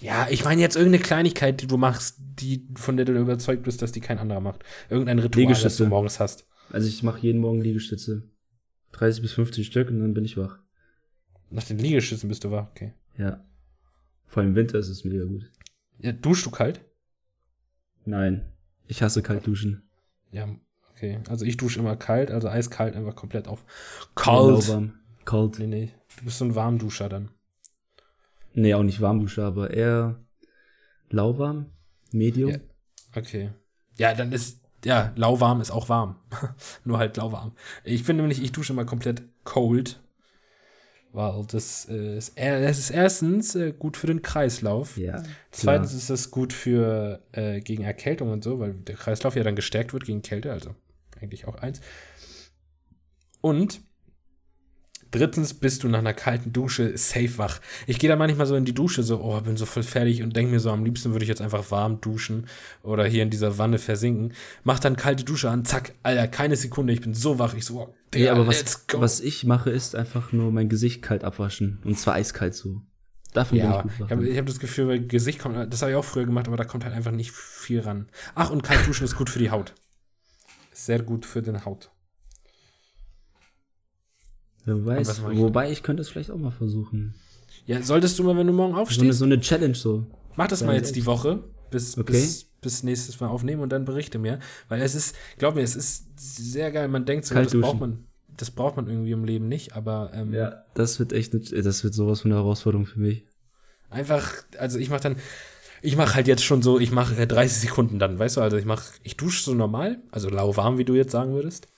[0.00, 3.82] Ja, ich meine jetzt irgendeine Kleinigkeit, die du machst, die, von der du überzeugt bist,
[3.82, 4.64] dass die kein anderer macht.
[4.88, 6.46] Irgendein Ritual, das du morgens hast.
[6.70, 8.22] Also ich mache jeden Morgen Liegestütze.
[8.92, 10.58] 30 bis 50 Stück und dann bin ich wach.
[11.50, 12.94] Nach den Liegestützen bist du wach, okay.
[13.16, 13.44] Ja.
[14.26, 15.50] Vor allem im Winter ist es mega gut.
[15.98, 16.84] Ja, duschst du kalt?
[18.04, 18.52] Nein.
[18.86, 19.82] Ich hasse kalt duschen.
[20.32, 20.48] Ja,
[20.92, 21.20] okay.
[21.28, 23.64] Also ich dusche immer kalt, also eiskalt einfach komplett auf.
[24.14, 24.90] Kalt.
[25.24, 25.58] Kalt.
[25.58, 25.92] Nee, nee.
[26.18, 27.30] Du bist so ein Warmduscher dann.
[28.54, 30.24] Nee, auch nicht Warmdusche, aber eher
[31.08, 31.66] lauwarm,
[32.12, 32.50] Medium.
[32.50, 32.58] Ja.
[33.14, 33.50] Okay.
[33.96, 36.16] Ja, dann ist, ja, lauwarm ist auch warm.
[36.84, 37.52] Nur halt lauwarm.
[37.84, 40.00] Ich finde nämlich, ich dusche immer komplett cold.
[41.12, 44.96] Weil das äh, ist, das ist erstens äh, gut für den Kreislauf.
[44.96, 45.22] Ja.
[45.50, 49.56] Zweitens ist es gut für äh, gegen Erkältung und so, weil der Kreislauf ja dann
[49.56, 50.74] gestärkt wird gegen Kälte, also
[51.20, 51.80] eigentlich auch eins.
[53.40, 53.80] Und
[55.10, 57.60] drittens bist du nach einer kalten Dusche safe wach.
[57.86, 60.36] Ich gehe da manchmal so in die Dusche, so, oh, bin so voll fertig und
[60.36, 62.46] denke mir so, am liebsten würde ich jetzt einfach warm duschen
[62.82, 64.32] oder hier in dieser Wanne versinken.
[64.64, 67.54] Mach dann kalte Dusche an, zack, Alter, keine Sekunde, ich bin so wach.
[67.54, 71.02] Ich so, oh, Digga, aber let's was, was ich mache, ist einfach nur mein Gesicht
[71.02, 71.80] kalt abwaschen.
[71.84, 72.80] Und zwar eiskalt so.
[73.32, 74.28] Davon Ja, bin ich ich gut habe wach.
[74.32, 76.64] ich hab das Gefühl, weil Gesicht kommt, das habe ich auch früher gemacht, aber da
[76.64, 78.08] kommt halt einfach nicht viel ran.
[78.34, 79.74] Ach, und kalt duschen ist gut für die Haut.
[80.72, 81.90] Sehr gut für den Haut.
[84.64, 87.14] Wer weiß, mach wobei ich könnte es vielleicht auch mal versuchen.
[87.66, 90.06] Ja, solltest du mal, wenn du morgen So eine, aufstehst, so eine Challenge so.
[90.36, 92.12] mach das mal jetzt die Woche, bis, Okay.
[92.12, 94.38] bis, bis nächstes Mal aufnehmen und dann berichte mir.
[94.68, 96.88] Weil es ist, glaub mir, es ist sehr geil.
[96.88, 98.04] Man denkt so, das braucht man,
[98.36, 101.84] das braucht man irgendwie im Leben nicht, aber ähm, Ja, das wird echt, eine, das
[101.84, 103.24] wird sowas von einer Herausforderung für mich.
[103.88, 105.16] einfach, also ich mache dann,
[105.82, 108.56] ich mache halt jetzt schon so, ich mache äh, 30 Sekunden dann, weißt du, also
[108.56, 111.68] ich mache, ich dusche so normal, also lauwarm, wie du jetzt sagen würdest.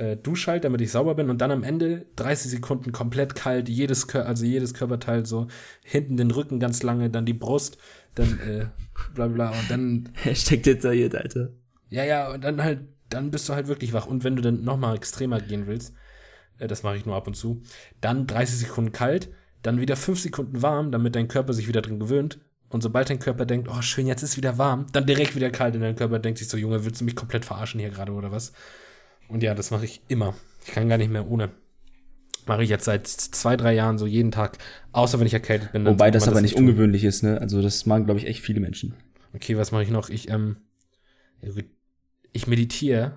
[0.00, 3.68] Äh, dusche halt, damit ich sauber bin und dann am Ende 30 Sekunden komplett kalt,
[3.68, 5.48] jedes, Kör also jedes Körperteil so,
[5.84, 7.76] hinten den Rücken ganz lange, dann die Brust,
[8.14, 8.64] dann äh,
[9.14, 11.50] bla bla und dann Hashtag detailliert, Alter.
[11.90, 14.06] Ja, ja, und dann halt, dann bist du halt wirklich wach.
[14.06, 15.92] Und wenn du dann nochmal extremer gehen willst,
[16.56, 17.60] äh, das mache ich nur ab und zu,
[18.00, 19.28] dann 30 Sekunden kalt,
[19.60, 22.38] dann wieder 5 Sekunden warm, damit dein Körper sich wieder drin gewöhnt.
[22.70, 25.74] Und sobald dein Körper denkt, oh schön, jetzt ist wieder warm, dann direkt wieder kalt
[25.74, 28.32] und dein Körper denkt sich so, Junge, willst du mich komplett verarschen hier gerade oder
[28.32, 28.54] was?
[29.30, 30.34] Und ja, das mache ich immer.
[30.66, 31.50] Ich kann gar nicht mehr ohne.
[32.46, 34.58] Mache ich jetzt seit zwei, drei Jahren so jeden Tag,
[34.92, 35.86] außer wenn ich erkältet bin.
[35.86, 36.64] Wobei das aber nicht tun.
[36.64, 37.40] ungewöhnlich ist, ne?
[37.40, 38.94] Also das machen, glaube ich, echt viele Menschen.
[39.34, 40.08] Okay, was mache ich noch?
[40.08, 40.56] Ich, ähm,
[42.32, 43.12] ich meditiere.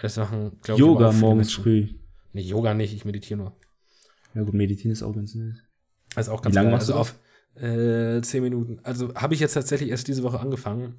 [0.00, 1.88] Das machen, glaube ich, Yoga morgens früh.
[2.32, 3.56] Nee, Yoga nicht, ich meditiere nur.
[4.34, 5.54] Ja gut, Meditieren ist auch ganz nett.
[6.14, 7.18] Das ist auch ganz Wie lange machst du also auf
[7.60, 8.80] äh, zehn Minuten.
[8.82, 10.96] Also habe ich jetzt tatsächlich erst diese Woche angefangen.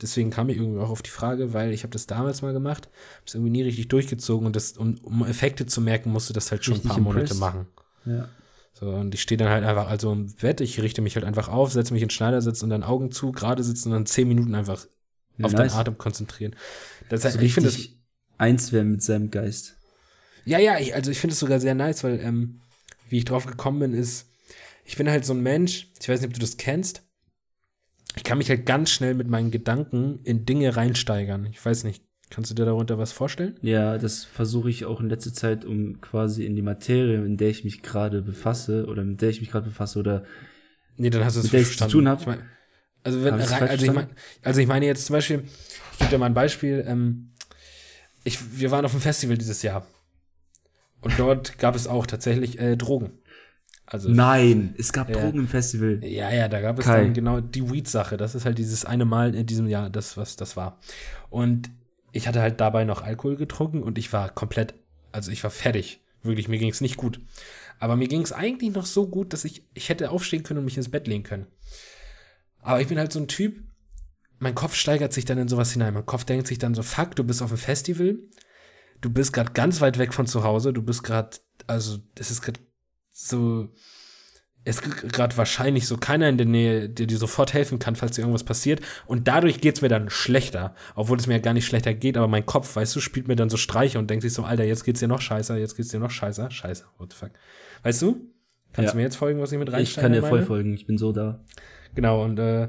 [0.00, 2.86] Deswegen kam ich irgendwie auch auf die Frage, weil ich habe das damals mal gemacht,
[2.86, 6.50] habe es irgendwie nie richtig durchgezogen und das, um, um Effekte zu merken, musste das
[6.50, 7.34] halt schon Richtig ein paar Monate impressed.
[7.34, 7.68] machen.
[8.04, 8.30] Ja.
[8.74, 11.48] So, und ich stehe dann halt einfach also im Bett, ich richte mich halt einfach
[11.48, 14.26] auf, setze mich in den Schneidersitz und dann Augen zu, gerade sitzen und dann zehn
[14.28, 14.86] Minuten einfach
[15.38, 15.72] Ja, auf nice.
[15.72, 16.56] deinen Atem konzentrieren.
[17.08, 17.90] Das heißt, So ich finde das,
[18.38, 19.76] eins werden mit seinem Geist.
[20.44, 22.60] ja, ja, ich, also ich finde es sogar sehr nice, weil, ähm,
[23.08, 24.31] wie ich drauf gekommen bin, ist,
[24.92, 27.02] ich bin halt so ein Mensch, ich weiß nicht, ob du das kennst,
[28.14, 31.46] ich kann mich halt ganz schnell mit meinen Gedanken in Dinge reinsteigern.
[31.46, 33.58] Ich weiß nicht, kannst du dir darunter was vorstellen?
[33.62, 37.48] Ja, das versuche ich auch in letzter Zeit, um quasi in die Materie, in der
[37.48, 40.24] ich mich gerade befasse, oder mit der ich mich gerade befasse, oder
[40.98, 42.20] Nee, dann hast du es ich zu tun habe.
[42.20, 42.42] Ich mein,
[43.02, 44.16] also, wenn, Hab also, ich mein, verstanden?
[44.42, 45.44] also ich meine jetzt zum Beispiel,
[45.92, 47.32] ich gebe dir mal ein Beispiel, ähm,
[48.24, 49.86] ich, wir waren auf einem Festival dieses Jahr.
[51.00, 53.21] Und dort gab es auch tatsächlich äh, Drogen.
[53.86, 55.20] Also Nein, es gab Ja.
[55.20, 56.00] Drogen im Festival.
[56.04, 57.02] Ja, ja, da gab es Kai.
[57.02, 58.16] dann genau die Weed-Sache.
[58.16, 60.78] Das ist halt dieses eine Mal in diesem Jahr, das, was das war.
[61.30, 61.70] Und
[62.12, 64.74] ich hatte halt dabei noch Alkohol getrunken und ich war komplett,
[65.10, 66.00] also ich war fertig.
[66.22, 67.20] Wirklich, mir ging es nicht gut.
[67.80, 70.64] Aber mir ging es eigentlich noch so gut, dass ich, ich hätte aufstehen können und
[70.66, 71.46] mich ins Bett legen können.
[72.60, 73.56] Aber ich bin halt so ein Typ,
[74.38, 75.94] mein Kopf steigert sich dann in sowas hinein.
[75.94, 78.18] Mein Kopf denkt sich dann so, fuck, du bist auf einem Festival,
[79.00, 81.30] du bist gerade ganz weit weg von zu Hause, du bist gerade,
[81.66, 82.60] also es ist gerade
[83.12, 83.68] so,
[84.64, 88.14] es ist gerade wahrscheinlich so keiner in der Nähe, der dir sofort helfen kann, falls
[88.16, 88.80] dir irgendwas passiert.
[89.06, 92.28] Und dadurch geht's mir dann schlechter, obwohl es mir ja gar nicht schlechter geht, aber
[92.28, 94.84] mein Kopf, weißt du, spielt mir dann so Streiche und denkt sich so, Alter, jetzt
[94.84, 97.30] geht's dir noch scheißer, jetzt geht's dir noch scheißer, scheiße, what the fuck.
[97.82, 98.28] Weißt du?
[98.72, 98.92] Kannst Ja.
[98.92, 100.02] du mir jetzt folgen, was ich mit Ich reinsteige?
[100.04, 101.44] kann dir voll folgen, ich bin so da.
[101.94, 102.68] Genau, und äh,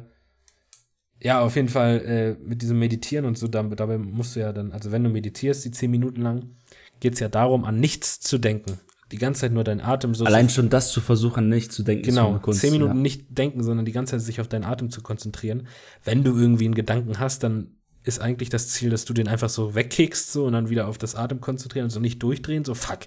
[1.21, 2.01] ja, auf jeden Fall
[2.39, 5.09] äh, mit diesem Meditieren und so, dabei, dabei musst du ja dann, also wenn du
[5.09, 6.55] meditierst, die zehn Minuten lang,
[6.99, 8.79] geht's ja darum, an nichts zu denken.
[9.13, 12.03] Die ganze Zeit nur deinen Atem so Allein schon das zu versuchen, nicht zu denken,
[12.03, 12.61] Genau, Kunst.
[12.61, 13.01] zehn Minuten ja.
[13.01, 15.67] nicht denken, sondern die ganze Zeit sich auf deinen Atem zu konzentrieren.
[16.03, 19.49] Wenn du irgendwie einen Gedanken hast, dann ist eigentlich das Ziel, dass du den einfach
[19.49, 22.73] so wegkickst so und dann wieder auf das Atem konzentrieren und so nicht durchdrehen, so
[22.73, 23.01] fuck,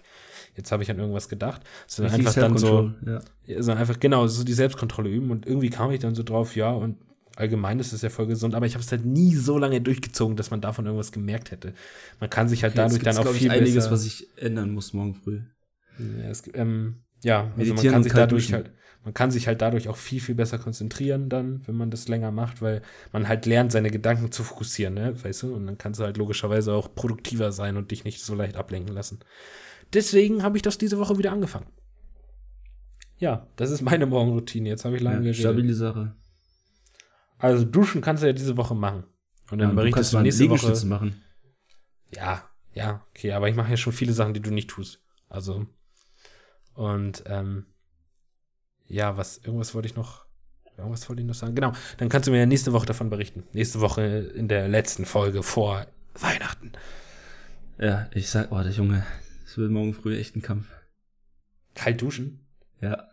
[0.54, 3.20] jetzt habe ich an irgendwas gedacht, sondern einfach dann so, ja.
[3.46, 6.70] sondern einfach genau so die Selbstkontrolle üben und irgendwie kam ich dann so drauf, ja
[6.70, 6.98] und
[7.36, 10.36] allgemein ist es ja voll gesund, aber ich habe es halt nie so lange durchgezogen,
[10.36, 11.74] dass man davon irgendwas gemerkt hätte.
[12.20, 14.28] Man kann sich halt Okay, dadurch dann auch glaub ich, viel einiges, besser, was ich
[14.36, 15.40] ändern muss morgen früh.
[15.98, 18.72] Ja, es, ähm, ja, also man kann sich dadurch halt,
[19.04, 22.30] man kann sich halt dadurch auch viel, viel besser konzentrieren dann, wenn man das länger
[22.30, 22.82] macht, weil
[23.12, 26.16] man halt lernt, seine Gedanken zu fokussieren, ne, weißt du, und dann kannst du halt
[26.16, 29.20] logischerweise auch produktiver sein und dich nicht so leicht ablenken lassen.
[29.92, 31.66] Deswegen habe ich das diese Woche wieder angefangen.
[33.18, 34.68] Ja, das ist meine Morgenroutine.
[34.68, 35.40] Jetzt habe ich lange Ja, geredet.
[35.40, 36.14] stabile Sache.
[37.38, 39.04] Also duschen kannst du ja diese Woche machen.
[39.50, 40.86] Und dann Ja, du berichtest kannst du mal nächste Woche.
[40.86, 41.22] machen.
[42.14, 45.00] Ja, ja, okay, aber ich mache ja schon viele Sachen, die du nicht tust.
[45.28, 45.66] Also,
[46.76, 47.66] und, ähm,
[48.88, 50.24] ja, was, irgendwas wollte ich noch,
[50.76, 51.54] irgendwas wollte ich noch sagen.
[51.54, 53.42] Genau, dann kannst du mir ja nächste Woche davon berichten.
[53.52, 56.72] Nächste Woche in der letzten Folge vor Weihnachten.
[57.78, 59.04] Ja, ich sag, oh, der Junge,
[59.44, 60.66] es wird morgen früh echt ein Kampf.
[61.74, 62.46] Kalt duschen?
[62.80, 63.08] Ja.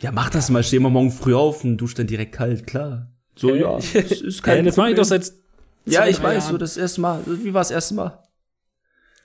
[0.00, 3.08] Ja, mach das mal, steh mal morgen früh auf und dusch dann direkt kalt, klar.
[3.36, 5.32] So, Äh, ja, es ist kein ja, das mache ich doch seit
[5.86, 6.52] Ja, ich weiß, Jahren.
[6.52, 7.22] so das erste Mal.
[7.26, 8.18] Wie war das erste Mal?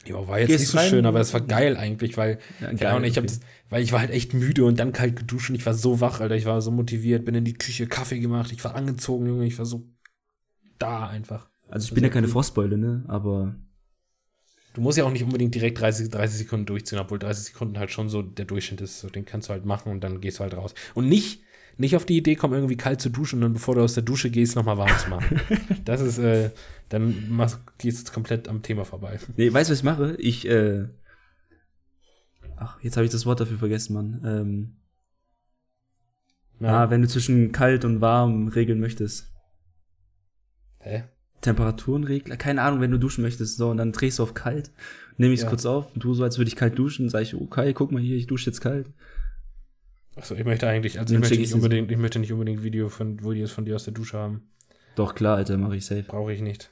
[0.09, 0.89] Ja, war jetzt Gehst nicht so rein?
[0.89, 3.27] schön, aber es war geil eigentlich, weil, Ja, keine Ahnung, ich okay.
[3.27, 3.39] das,
[3.69, 6.19] weil ich war halt echt müde und dann kalt geduscht und ich war so wach,
[6.21, 9.45] Alter, ich war so motiviert, bin in die Küche, Kaffee gemacht, ich war angezogen, Junge,
[9.45, 9.87] ich war so
[10.79, 11.49] da einfach.
[11.69, 13.03] Also ich bin ja keine Frostbeule, ne?
[13.07, 13.55] Aber
[14.73, 17.89] Du musst ja auch nicht unbedingt direkt 30, 30 Sekunden durchziehen, obwohl 30 Sekunden halt
[17.91, 20.43] schon so der Durchschnitt ist, so den kannst du halt machen und dann gehst du
[20.43, 20.75] halt raus.
[20.93, 21.41] Und nicht,
[21.77, 24.03] nicht auf die Idee kommen, irgendwie kalt zu duschen und dann, bevor du aus der
[24.03, 25.39] Dusche gehst, nochmal warm zu machen.
[25.85, 26.51] das ist, äh,
[26.89, 29.19] dann machst, gehst du komplett am Thema vorbei.
[29.35, 30.15] Nee, weißt du, was ich mache?
[30.19, 30.85] Ich, äh.
[32.55, 34.21] Ach, jetzt habe ich das Wort dafür vergessen, Mann.
[34.25, 34.73] Ähm,
[36.59, 36.83] Ja.
[36.85, 39.31] Ah, wenn du zwischen kalt und warm regeln möchtest.
[40.79, 41.03] Hä?
[41.41, 42.35] Temperaturenregler?
[42.37, 44.71] Keine Ahnung, wenn du duschen möchtest, so, und dann drehst du auf kalt,
[45.17, 45.49] nehme ich es Ja.
[45.49, 48.01] kurz auf und tu so, als würde ich kalt duschen, sag ich, okay, guck mal
[48.01, 48.91] hier, ich dusche jetzt kalt.
[50.17, 53.19] Achso, ich möchte eigentlich, also ich möchte nicht unbedingt, ich möchte nicht unbedingt Video von,
[53.23, 54.49] Videos von dir aus der Dusche haben.
[54.95, 56.03] Doch, klar, Alter, mache ich safe.
[56.03, 56.71] Brauche ich nicht.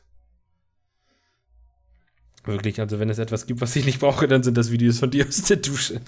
[2.44, 5.12] Wirklich, also wenn es etwas gibt, was ich nicht brauche, dann sind das Videos von
[5.12, 6.02] dir aus der Dusche.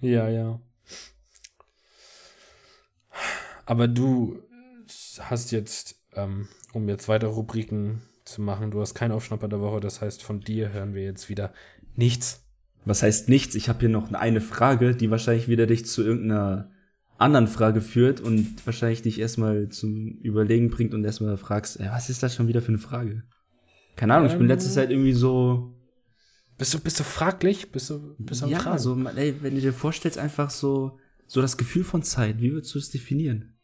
[0.00, 0.60] Ja, ja.
[3.64, 4.42] Aber du
[5.20, 9.80] hast jetzt, ähm, um jetzt weitere Rubriken zu machen, du hast keinen Aufschnapper der Woche,
[9.80, 11.52] das heißt, von dir hören wir jetzt wieder
[11.94, 12.47] nichts.
[12.88, 13.54] Was heißt nichts?
[13.54, 16.70] Ich habe hier noch eine Frage, die wahrscheinlich wieder dich zu irgendeiner
[17.18, 22.08] anderen Frage führt und wahrscheinlich dich erstmal zum Überlegen bringt und erstmal fragst, ey, was
[22.08, 23.24] ist das schon wieder für eine Frage?
[23.96, 25.74] Keine Ahnung, ich bin Ähm, letzte Zeit irgendwie so,
[26.56, 27.70] Bist du, bist du fraglich?
[27.72, 28.78] Bist du, bist du am ja, Fragen?
[28.78, 32.74] so, ey, wenn du dir vorstellst, einfach so, so das Gefühl von Zeit, wie würdest
[32.74, 33.54] du es definieren?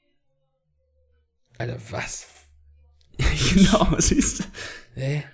[1.59, 2.27] Alter, was?
[3.55, 4.45] genau, siehst du?
[4.95, 5.25] Hä?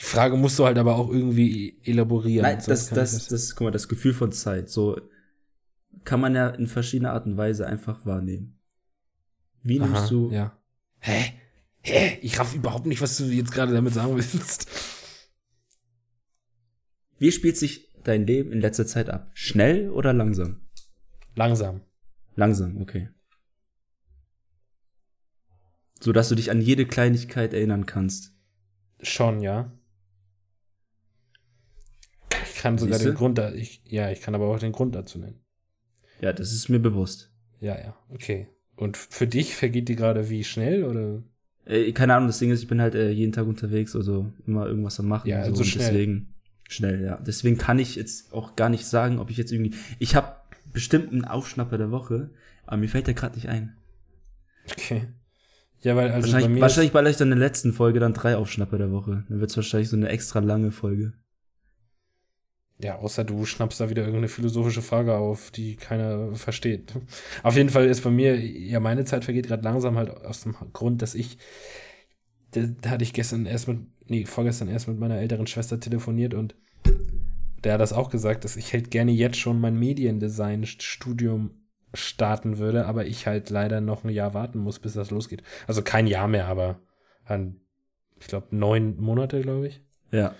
[0.00, 2.42] Die Frage musst du halt aber auch irgendwie elaborieren.
[2.42, 4.98] Nein, das, das, das, guck mal, das Gefühl von Zeit, so
[6.04, 8.58] kann man ja in verschiedener Art und Weise einfach wahrnehmen.
[9.62, 10.58] Wie Aha, nimmst du, Ja.
[11.00, 11.34] Hä?
[11.82, 12.18] Hä?
[12.22, 14.70] Ich raff überhaupt nicht, was du jetzt gerade damit sagen willst.
[17.18, 19.30] wie spielt sich dein Leben in letzter Zeit ab?
[19.34, 20.62] Schnell oder langsam?
[21.34, 21.82] Langsam.
[22.36, 23.10] Langsam, okay.
[26.00, 28.32] So dass du dich an jede Kleinigkeit erinnern kannst.
[29.02, 29.70] Schon, ja.
[32.60, 33.12] Ich kann sogar Siehste?
[33.12, 35.40] den Grund da, ich, ja, ich kann aber auch den Grund dazu nennen.
[36.20, 37.32] Ja, das ist mir bewusst.
[37.58, 38.48] Ja, ja, okay.
[38.76, 41.22] Und für dich vergeht die gerade wie schnell oder?
[41.64, 44.66] Äh, keine Ahnung, das Ding ist, ich bin halt äh, jeden Tag unterwegs, also immer
[44.66, 45.26] irgendwas am machen.
[45.26, 45.86] Ja, und so, also und schnell.
[45.86, 46.34] Deswegen
[46.68, 47.16] schnell, ja.
[47.26, 49.74] Deswegen kann ich jetzt auch gar nicht sagen, ob ich jetzt irgendwie.
[49.98, 50.36] Ich habe
[50.70, 52.28] bestimmt einen Aufschnapper der Woche,
[52.66, 53.74] aber mir fällt der gerade nicht ein.
[54.70, 55.08] Okay.
[55.80, 58.12] Ja, weil also bei wahrscheinlich, mir wahrscheinlich bald ich dann in der letzten Folge dann
[58.12, 59.24] drei Aufschnapper der Woche.
[59.30, 61.14] Dann wird's wahrscheinlich so eine extra lange Folge.
[62.82, 66.94] Ja, außer du schnappst da wieder irgendeine philosophische Frage auf, die keiner versteht.
[67.42, 70.54] Auf jeden Fall ist bei mir, ja, meine Zeit vergeht gerade langsam halt aus dem
[70.72, 71.38] Grund, dass ich,
[72.52, 76.54] da, hatte ich gestern erst mit, nee, vorgestern erst mit meiner älteren Schwester telefoniert und
[77.64, 81.50] der hat das auch gesagt, dass ich halt gerne jetzt schon mein Mediendesign-Studium
[81.92, 85.42] starten würde, aber ich halt leider noch ein Jahr warten muss, bis das losgeht.
[85.66, 86.80] Also kein Jahr mehr, aber
[87.24, 87.60] ein,
[88.18, 89.82] ich glaube, neun Monate, glaube ich.
[90.12, 90.34] Ja.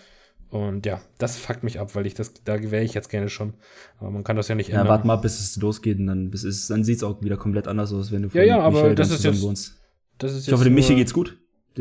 [0.51, 3.55] Und ja, das fuckt mich ab, weil ich das, da wäre ich jetzt gerne schon.
[3.99, 4.89] Aber man kann das ja nicht Ja, ändern.
[4.89, 7.93] warte mal, bis es losgeht und dann, bis es, dann sieht's auch wieder komplett anders
[7.93, 9.77] aus, wenn du Ja, ja, mit aber Michael das ist jetzt- wohnst.
[10.19, 11.39] Das ist Ich hoffe, dem Michi geht's gut.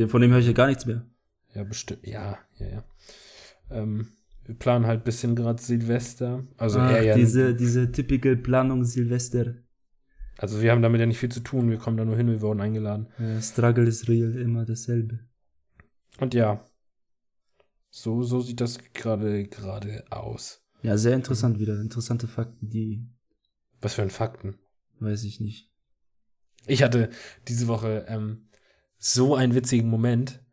[0.08, 1.04] Von dem höre ich ja gar nichts mehr.
[1.56, 2.06] Ja, bestimmt.
[2.06, 2.84] Ja, ja, ja.
[3.72, 4.08] Ähm,
[4.46, 6.44] wir planen halt bisschen gerade Silvester.
[6.58, 7.16] Also Ach, er ja.
[7.16, 9.56] diese, diese typical Planung Silvester.
[10.38, 11.70] Also wir haben damit ja nicht viel zu tun.
[11.70, 13.08] Wir kommen da nur hin, wir wurden eingeladen.
[13.20, 15.20] Äh, Struggle is real, immer dasselbe.
[16.20, 16.64] Und ja.
[17.90, 20.64] So, so sieht das gerade, gerade aus.
[20.82, 21.80] Ja, sehr interessant wieder.
[21.80, 23.06] Interessante Fakten, die
[23.82, 24.60] Was für ein Fakten.
[25.00, 25.70] weiß ich nicht.
[26.68, 27.10] Ich hatte
[27.48, 28.50] diese Woche ähm,
[28.98, 30.44] so einen witzigen Moment.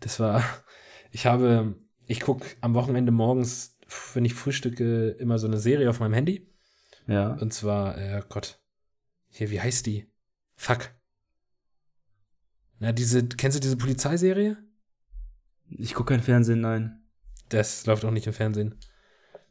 [0.00, 0.42] Das war,
[1.10, 3.76] ich habe, ich guck am Wochenende morgens,
[4.14, 6.50] wenn ich frühstücke, immer so eine Serie auf meinem Handy.
[7.06, 7.34] Ja.
[7.34, 8.60] Und zwar, äh, Gott,
[9.30, 10.10] hier, wie heißt die?
[10.56, 10.90] Fuck.
[12.80, 14.56] Na, diese, kennst du diese Polizeiserie?
[15.70, 17.02] Ich gucke kein Fernsehen, nein.
[17.48, 18.74] Das läuft auch nicht im Fernsehen.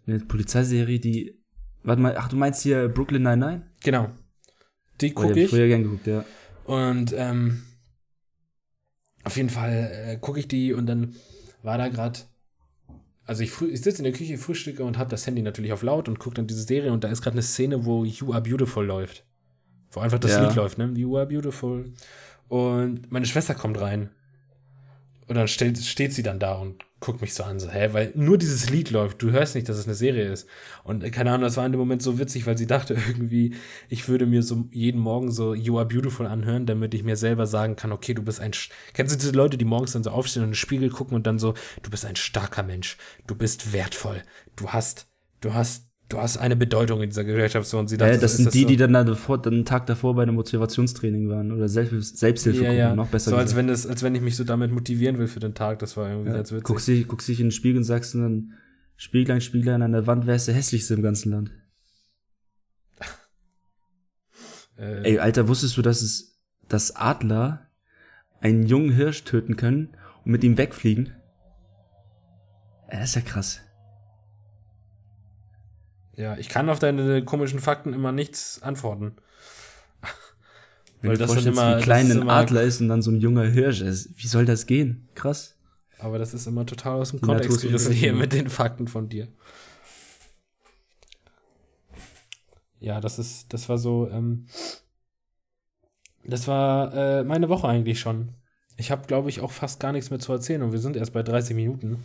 [0.06, 1.40] Eine Polizeiserie, die.
[1.84, 3.70] Warte mal, ach, du meinst hier Brooklyn Nine-Nine?
[3.84, 4.10] Genau.
[5.02, 5.50] Die Oh, die gucke ich ich.
[5.50, 6.26] früher gern geguckt, ja.
[6.66, 7.64] Und ähm,
[9.24, 11.16] auf jeden Fall äh, gucke ich die und dann
[11.64, 12.20] war da gerade,
[13.26, 16.08] also ich, ich sitze in der Küche, frühstücke und habe das Handy natürlich auf laut
[16.10, 18.86] und gucke dann diese Serie und da ist gerade eine Szene, wo You Are Beautiful
[18.86, 19.26] läuft.
[19.92, 20.46] Wo einfach das Ja.
[20.48, 20.92] Lied läuft, ne?
[20.96, 21.94] You Are Beautiful.
[22.48, 24.10] Und meine Schwester kommt rein.
[25.28, 28.12] Und dann steht, steht sie dann da und guckt mich so an, so, hä, weil
[28.16, 30.48] nur dieses Lied läuft, du hörst nicht, dass es eine Serie ist.
[30.84, 33.56] Und äh, keine Ahnung, das war in dem Moment so witzig, weil sie dachte irgendwie,
[33.90, 37.46] ich würde mir so jeden Morgen so You Are Beautiful anhören, damit ich mir selber
[37.46, 40.12] sagen kann, okay, du bist ein, Sch- kennst du diese Leute, die morgens dann so
[40.12, 43.36] aufstehen und in den Spiegel gucken und dann so, du bist ein starker Mensch, du
[43.36, 44.24] bist wertvoll,
[44.56, 45.08] du hast,
[45.42, 48.32] du hast, du hast eine Bedeutung in dieser Gesellschaft so und sie dachte, ja, das
[48.32, 48.68] so, sind ist die, so?
[48.68, 52.64] die dann, da davor, dann einen Tag davor bei einem Motivationstraining waren oder Selbst, Selbsthilfe
[52.64, 52.96] ja, ja.
[52.96, 53.58] noch besser so als gesagt.
[53.58, 56.10] wenn das, als wenn ich mich so damit motivieren will für den Tag, das war
[56.10, 56.64] irgendwie ja, ganz witzig.
[56.64, 58.54] guckst, dich, guckst dich in den Spiegel und sagst dann,
[58.96, 61.52] Spieglein, Spieglein an der Wand, wer ist der hässlichste im ganzen Land?
[64.80, 67.72] Äh, Ey, Alter, wusstest du, dass es, dass Adler
[68.42, 69.90] einen jungen Hirsch töten können
[70.24, 71.14] und mit ihm wegfliegen?
[72.88, 73.62] Das ist ja krass.
[76.18, 79.16] Ja, ich kann auf deine komischen Fakten immer nichts antworten.
[81.00, 83.22] Wenn Weil du das vorstellst, immer- wie klein ein Adler ist und dann so ein
[83.22, 84.10] junger Hirsch ist.
[84.18, 85.08] Wie soll das gehen?
[85.14, 85.56] Krass.
[86.00, 89.10] Aber das ist immer total aus dem Die Kontext gerissen hier mit den Fakten von
[89.10, 89.28] dir.
[92.80, 94.48] Ja, das ist, das war so, ähm,
[96.24, 98.34] das war äh, meine Woche eigentlich schon.
[98.76, 101.14] Ich habe, glaube ich, auch fast gar nichts mehr zu erzählen und wir sind erst
[101.14, 102.04] bei 30 Minuten.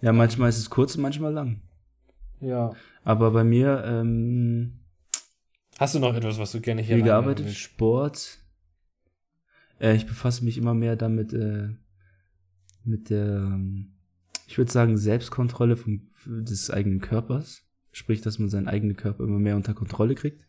[0.00, 1.60] Ja, manchmal ist es kurz und manchmal lang.
[2.40, 2.72] Ja.
[3.04, 4.78] Aber bei mir, ähm,
[5.78, 7.58] Hast du noch etwas, was du gerne hier gearbeitet, willst?
[7.58, 8.38] Sport.
[9.80, 11.68] Äh, ich befasse mich immer mehr damit, äh,
[12.84, 13.92] mit der, ähm,
[14.46, 17.62] ich würde sagen, Selbstkontrolle vom, des eigenen Körpers.
[17.92, 20.46] Sprich, dass man seinen eigenen Körper immer mehr unter Kontrolle kriegt.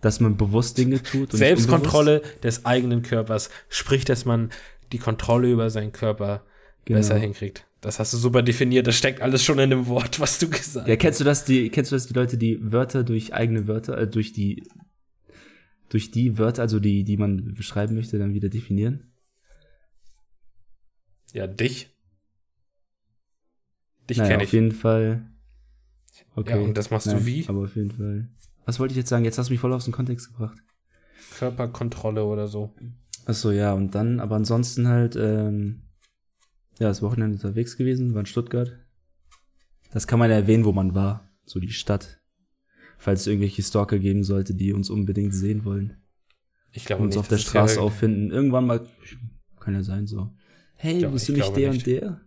[0.00, 1.32] Dass man bewusst Dinge tut.
[1.32, 4.50] und Selbstkontrolle des eigenen Körpers, sprich, dass man
[4.92, 6.44] die Kontrolle über seinen Körper
[6.84, 7.00] Genau.
[7.00, 7.66] besser hinkriegt.
[7.80, 10.76] Das hast du super definiert, das steckt alles schon in dem Wort, was du gesagt
[10.76, 10.88] hast.
[10.88, 13.96] Ja, kennst du das, die, kennst du das, die Leute, die Wörter durch eigene Wörter,
[13.96, 14.64] äh, durch die,
[15.88, 19.12] durch die Wörter, also die, die man beschreiben möchte, dann wieder definieren?
[21.32, 21.94] Ja, dich.
[24.10, 24.52] Dich naja, kenne auf ich.
[24.52, 25.30] jeden Fall.
[26.34, 26.58] Okay.
[26.58, 27.44] Ja, und das machst du Nein, wie?
[27.46, 28.28] Aber auf jeden Fall.
[28.64, 29.24] Was wollte ich jetzt sagen?
[29.24, 30.58] Jetzt hast du mich voll aus dem Kontext gebracht.
[31.38, 32.74] Körperkontrolle oder so.
[33.26, 35.82] Ach so, ja, und dann, aber ansonsten halt, ähm,
[36.78, 38.72] ja, das Wochenende unterwegs gewesen, war in Stuttgart.
[39.90, 41.30] Das kann man ja erwähnen, wo man war.
[41.44, 42.20] So die Stadt.
[42.98, 45.96] Falls es irgendwelche Stalker geben sollte, die uns unbedingt sehen wollen.
[46.72, 48.30] Ich glaube uns nicht, auf der Straße ja- auffinden.
[48.30, 48.86] Irgendwann mal,
[49.60, 50.34] kann ja sein, so.
[50.74, 51.86] Hey, glaub- bist du ich nicht der nicht.
[51.86, 52.20] und der?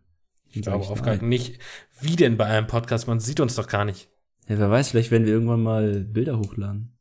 [0.53, 1.59] Ich glaube auf gar nicht.
[2.01, 3.07] Wie denn bei einem Podcast?
[3.07, 4.09] Man sieht uns doch gar nicht.
[4.47, 6.97] Ja, wer weiß, vielleicht werden wir irgendwann mal Bilder hochladen.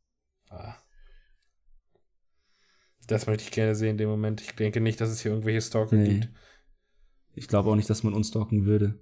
[0.51, 0.77] Ah.
[3.07, 4.41] Das möchte ich gerne sehen in dem Moment.
[4.41, 6.09] Ich denke nicht, dass es hier irgendwelche Stalker Nee.
[6.21, 6.29] gibt.
[7.41, 8.99] Ich glaube auch nicht, dass man uns stalken würde.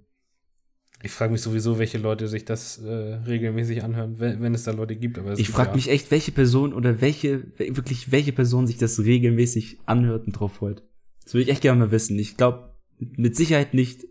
[1.03, 4.71] Ich frage mich sowieso, welche Leute sich das äh, regelmäßig anhören, wenn, wenn es da
[4.71, 5.17] Leute gibt.
[5.17, 8.77] Aber Ich frage ja- mich echt, welche Person oder welche, we- wirklich welche Person sich
[8.77, 10.83] das regelmäßig anhört und drauf freut.
[11.23, 12.17] Das würde ich echt gerne mal wissen.
[12.17, 14.05] Ich glaube mit Sicherheit nicht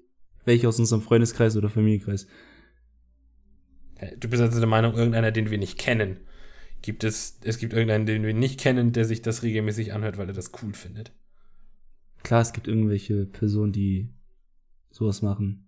[0.45, 2.27] welche aus unserem Freundeskreis oder Familienkreis.
[4.19, 6.19] Du bist also der Meinung, irgendeiner, den wir nicht kennen.
[6.81, 10.29] Gibt es, es gibt irgendeinen, den wir nicht kennen, der sich das regelmäßig anhört, weil
[10.29, 11.13] er das cool findet.
[12.23, 14.09] Klar, es gibt irgendwelche Personen, die
[14.91, 15.65] sowas machen.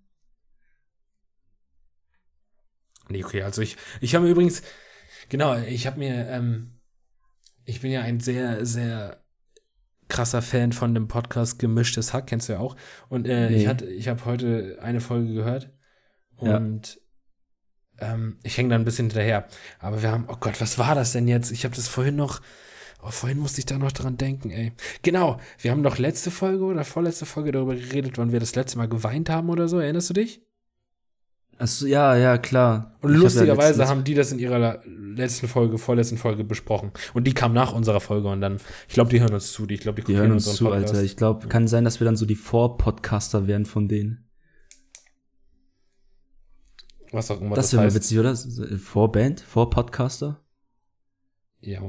[3.09, 4.63] Nee, okay, also ich, ich habe mir übrigens,
[5.29, 6.79] genau, ich habe mir, ähm,
[7.65, 9.23] ich bin ja ein sehr, sehr
[10.09, 12.77] krasser Fan von dem Podcast Gemischtes Hack, kennst du ja auch.
[13.09, 13.57] Und äh, Nee.
[13.57, 15.73] ich hatte, ich habe heute eine Folge gehört
[16.41, 16.57] Ja.
[16.57, 17.01] und
[17.99, 19.47] ähm, ich hänge da ein bisschen hinterher.
[19.79, 21.51] Aber wir haben, oh Gott, was war das denn jetzt?
[21.51, 22.41] Ich habe das vorhin noch,
[23.03, 24.73] oh, vorhin musste ich da noch dran denken, ey.
[25.03, 28.79] Genau, wir haben doch letzte Folge oder vorletzte Folge darüber geredet, wann wir das letzte
[28.79, 30.41] Mal geweint haben oder so, erinnerst du dich?
[31.59, 32.97] Achso, ja, ja, klar.
[33.03, 36.91] Und Ich hab ja lustigerweise haben die das in ihrer letzten Folge, vorletzten Folge besprochen.
[37.13, 38.57] Und die kam nach unserer Folge und dann,
[38.89, 39.67] ich glaube, die hören uns zu.
[39.67, 41.03] Die, ich glaube, die, Die hören uns zu, Alter.
[41.03, 44.27] Ich glaube, kann sein, dass wir dann so die Vor-Podcaster werden von denen.
[47.13, 48.35] Was auch immer Das das, wäre witzig, oder?
[48.79, 50.41] Vorband, Vor-Podcaster.
[51.61, 51.83] Ja,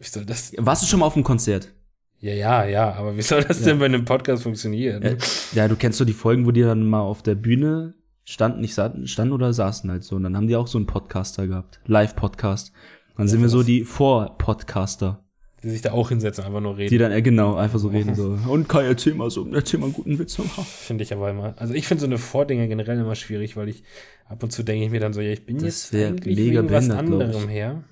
[0.00, 0.52] wie soll das?
[0.56, 1.72] Warst du schon mal auf einem Konzert?
[2.18, 3.66] Ja, ja, ja, aber wie soll das Ja.
[3.66, 5.02] denn bei einem Podcast funktionieren?
[5.02, 5.16] Ja,
[5.54, 8.74] ja, du kennst so die Folgen, wo die dann mal auf der Bühne standen, nicht
[8.74, 10.16] sa- standen oder saßen halt so.
[10.16, 11.80] Und dann haben die auch so einen Podcaster gehabt.
[11.86, 12.72] Live-Podcast.
[13.16, 15.24] Dann sind wir so die Vor-Podcaster.
[15.62, 16.98] Die sich da auch hinsetzen, einfach nur Die reden.
[17.00, 18.38] dann, äh, genau, einfach so reden so.
[18.48, 20.36] Und Kai, erzähl mal so, erzähl mal einen guten Witz.
[20.36, 21.54] Finde ich aber immer.
[21.58, 23.82] Also ich finde so eine Vordinger generell immer schwierig, weil ich
[24.26, 26.62] ab und zu denke ich mir dann so, ja, ich bin Das jetzt eigentlich mega
[26.62, 27.84] wegen was behindert, anderem her.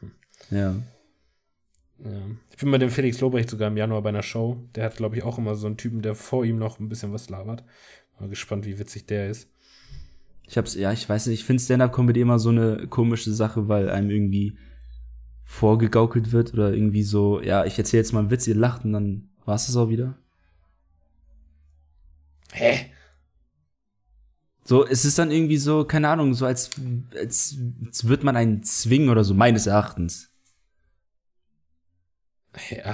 [0.51, 0.77] Ja.
[2.05, 2.11] Ja.
[2.51, 4.63] Ich bin bei dem Felix Lobrecht sogar im Januar bei einer Show.
[4.75, 7.13] Der hat, glaube ich, auch immer so einen Typen, der vor ihm noch ein bisschen
[7.13, 7.65] was labert.
[8.19, 9.49] Mal gespannt, wie witzig der ist.
[10.47, 13.91] Ich hab's, ja, ich weiß nicht, ich finde Stand-Up-Comedy immer so eine komische Sache, weil
[13.91, 14.57] einem irgendwie
[15.45, 18.93] vorgegaukelt wird oder irgendwie so, ja, ich erzähle jetzt mal einen Witz, ihr lacht und
[18.93, 20.17] dann war's das auch wieder.
[22.53, 22.91] Hä?
[24.65, 26.71] So, es ist dann irgendwie so, keine Ahnung, so als,
[27.15, 27.57] als,
[27.87, 30.31] als wird man einen zwingen oder so, meines Erachtens.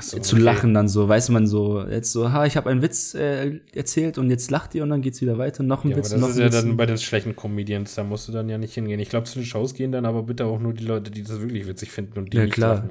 [0.00, 0.44] So, zu okay.
[0.44, 4.18] lachen dann so, weiß man so, jetzt so, ha, ich habe einen Witz äh, erzählt
[4.18, 6.20] und jetzt lacht ihr und dann geht's wieder weiter, noch ein Ja, aber Witz, das
[6.20, 6.54] noch ist ein ja Witz.
[6.62, 9.00] dann bei den schlechten Comedians, da musst du dann ja nicht hingehen.
[9.00, 11.40] Ich glaube, zu den Shows gehen dann aber bitte auch nur die Leute, die das
[11.40, 12.74] wirklich witzig finden und die Ja, nicht klar.
[12.76, 12.90] lachen.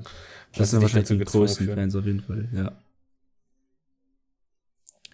[0.51, 1.77] das Lass sind wahrscheinlich die größten fühlen.
[1.77, 2.71] Fans auf jeden Fall, ja.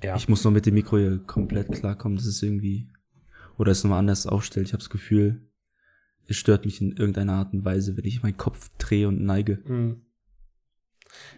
[0.01, 0.15] Ja.
[0.15, 2.87] Ich muss noch mit dem Mikro hier komplett klarkommen, das ist irgendwie,
[3.57, 4.67] oder es nochmal anders aufstellt.
[4.67, 5.41] Ich habe das Gefühl,
[6.27, 9.59] es stört mich in irgendeiner Art und Weise, wenn ich meinen Kopf drehe und neige.
[9.65, 10.01] Mhm.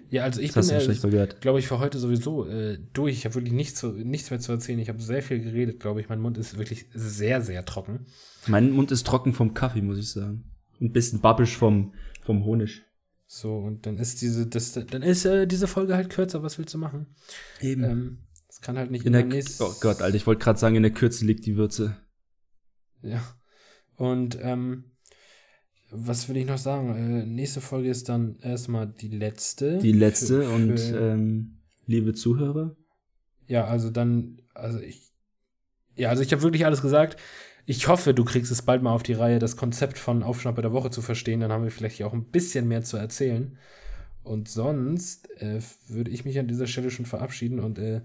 [0.10, 0.68] Ja, also ich Das
[1.02, 1.40] bin, gehört.
[1.42, 3.14] glaube ich, für heute sowieso äh, durch.
[3.18, 4.80] Ich habe wirklich nichts, zu, nichts mehr zu erzählen.
[4.80, 6.10] Ich habe sehr viel geredet, glaube ich.
[6.10, 8.06] Mein Mund ist wirklich sehr, sehr trocken.
[8.48, 10.52] Mein Mund ist trocken vom Kaffee, muss ich sagen.
[10.82, 12.84] Ein bisschen babbisch vom, vom Honig.
[13.28, 16.44] So, und dann ist diese, das, dann ist äh, diese Folge halt kürzer.
[16.44, 17.16] Was willst du machen?
[17.62, 17.84] Eben.
[17.84, 20.60] Ähm, das kann halt nicht in der, immer nächst- oh Gott, Alter, ich wollte gerade
[20.60, 21.96] sagen, in der Kürze liegt die Würze.
[23.02, 23.24] Ja.
[23.96, 24.92] Und ähm,
[25.92, 26.96] was will ich noch sagen?
[26.96, 29.78] Äh, nächste Folge ist dann erstmal die letzte.
[29.78, 32.76] Die letzte Für- und für- ähm, liebe Zuhörer,
[33.48, 35.02] Ja, also dann, also ich,
[35.96, 37.20] ja, also ich habe wirklich alles gesagt.
[37.66, 40.72] Ich hoffe, du kriegst es bald mal auf die Reihe, das Konzept von Aufschnappe der
[40.72, 41.42] Woche zu verstehen.
[41.42, 43.58] Dann haben wir vielleicht hier auch ein bisschen mehr zu erzählen.
[44.24, 48.02] Und sonst äh, würde ich mich an dieser Stelle schon verabschieden und äh,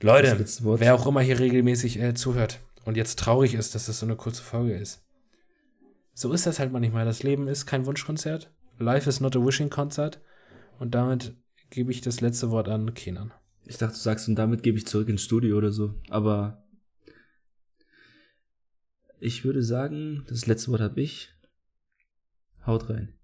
[0.00, 4.06] Leute, wer auch immer hier regelmäßig äh, zuhört und jetzt traurig ist, dass das so
[4.06, 5.02] eine kurze Folge ist.
[6.16, 7.04] So ist das halt manchmal.
[7.04, 8.50] Das Leben ist kein Wunschkonzert.
[8.78, 10.18] Life is not a wishing concert.
[10.78, 11.36] Und damit
[11.68, 13.34] gebe ich das letzte Wort an Kenan.
[13.66, 15.94] ich dachte, du sagst, und damit gebe ich zurück ins Studio oder so.
[16.08, 16.64] Aber
[19.20, 21.34] ich würde sagen, das letzte Wort habe ich.
[22.64, 23.15] Haut rein.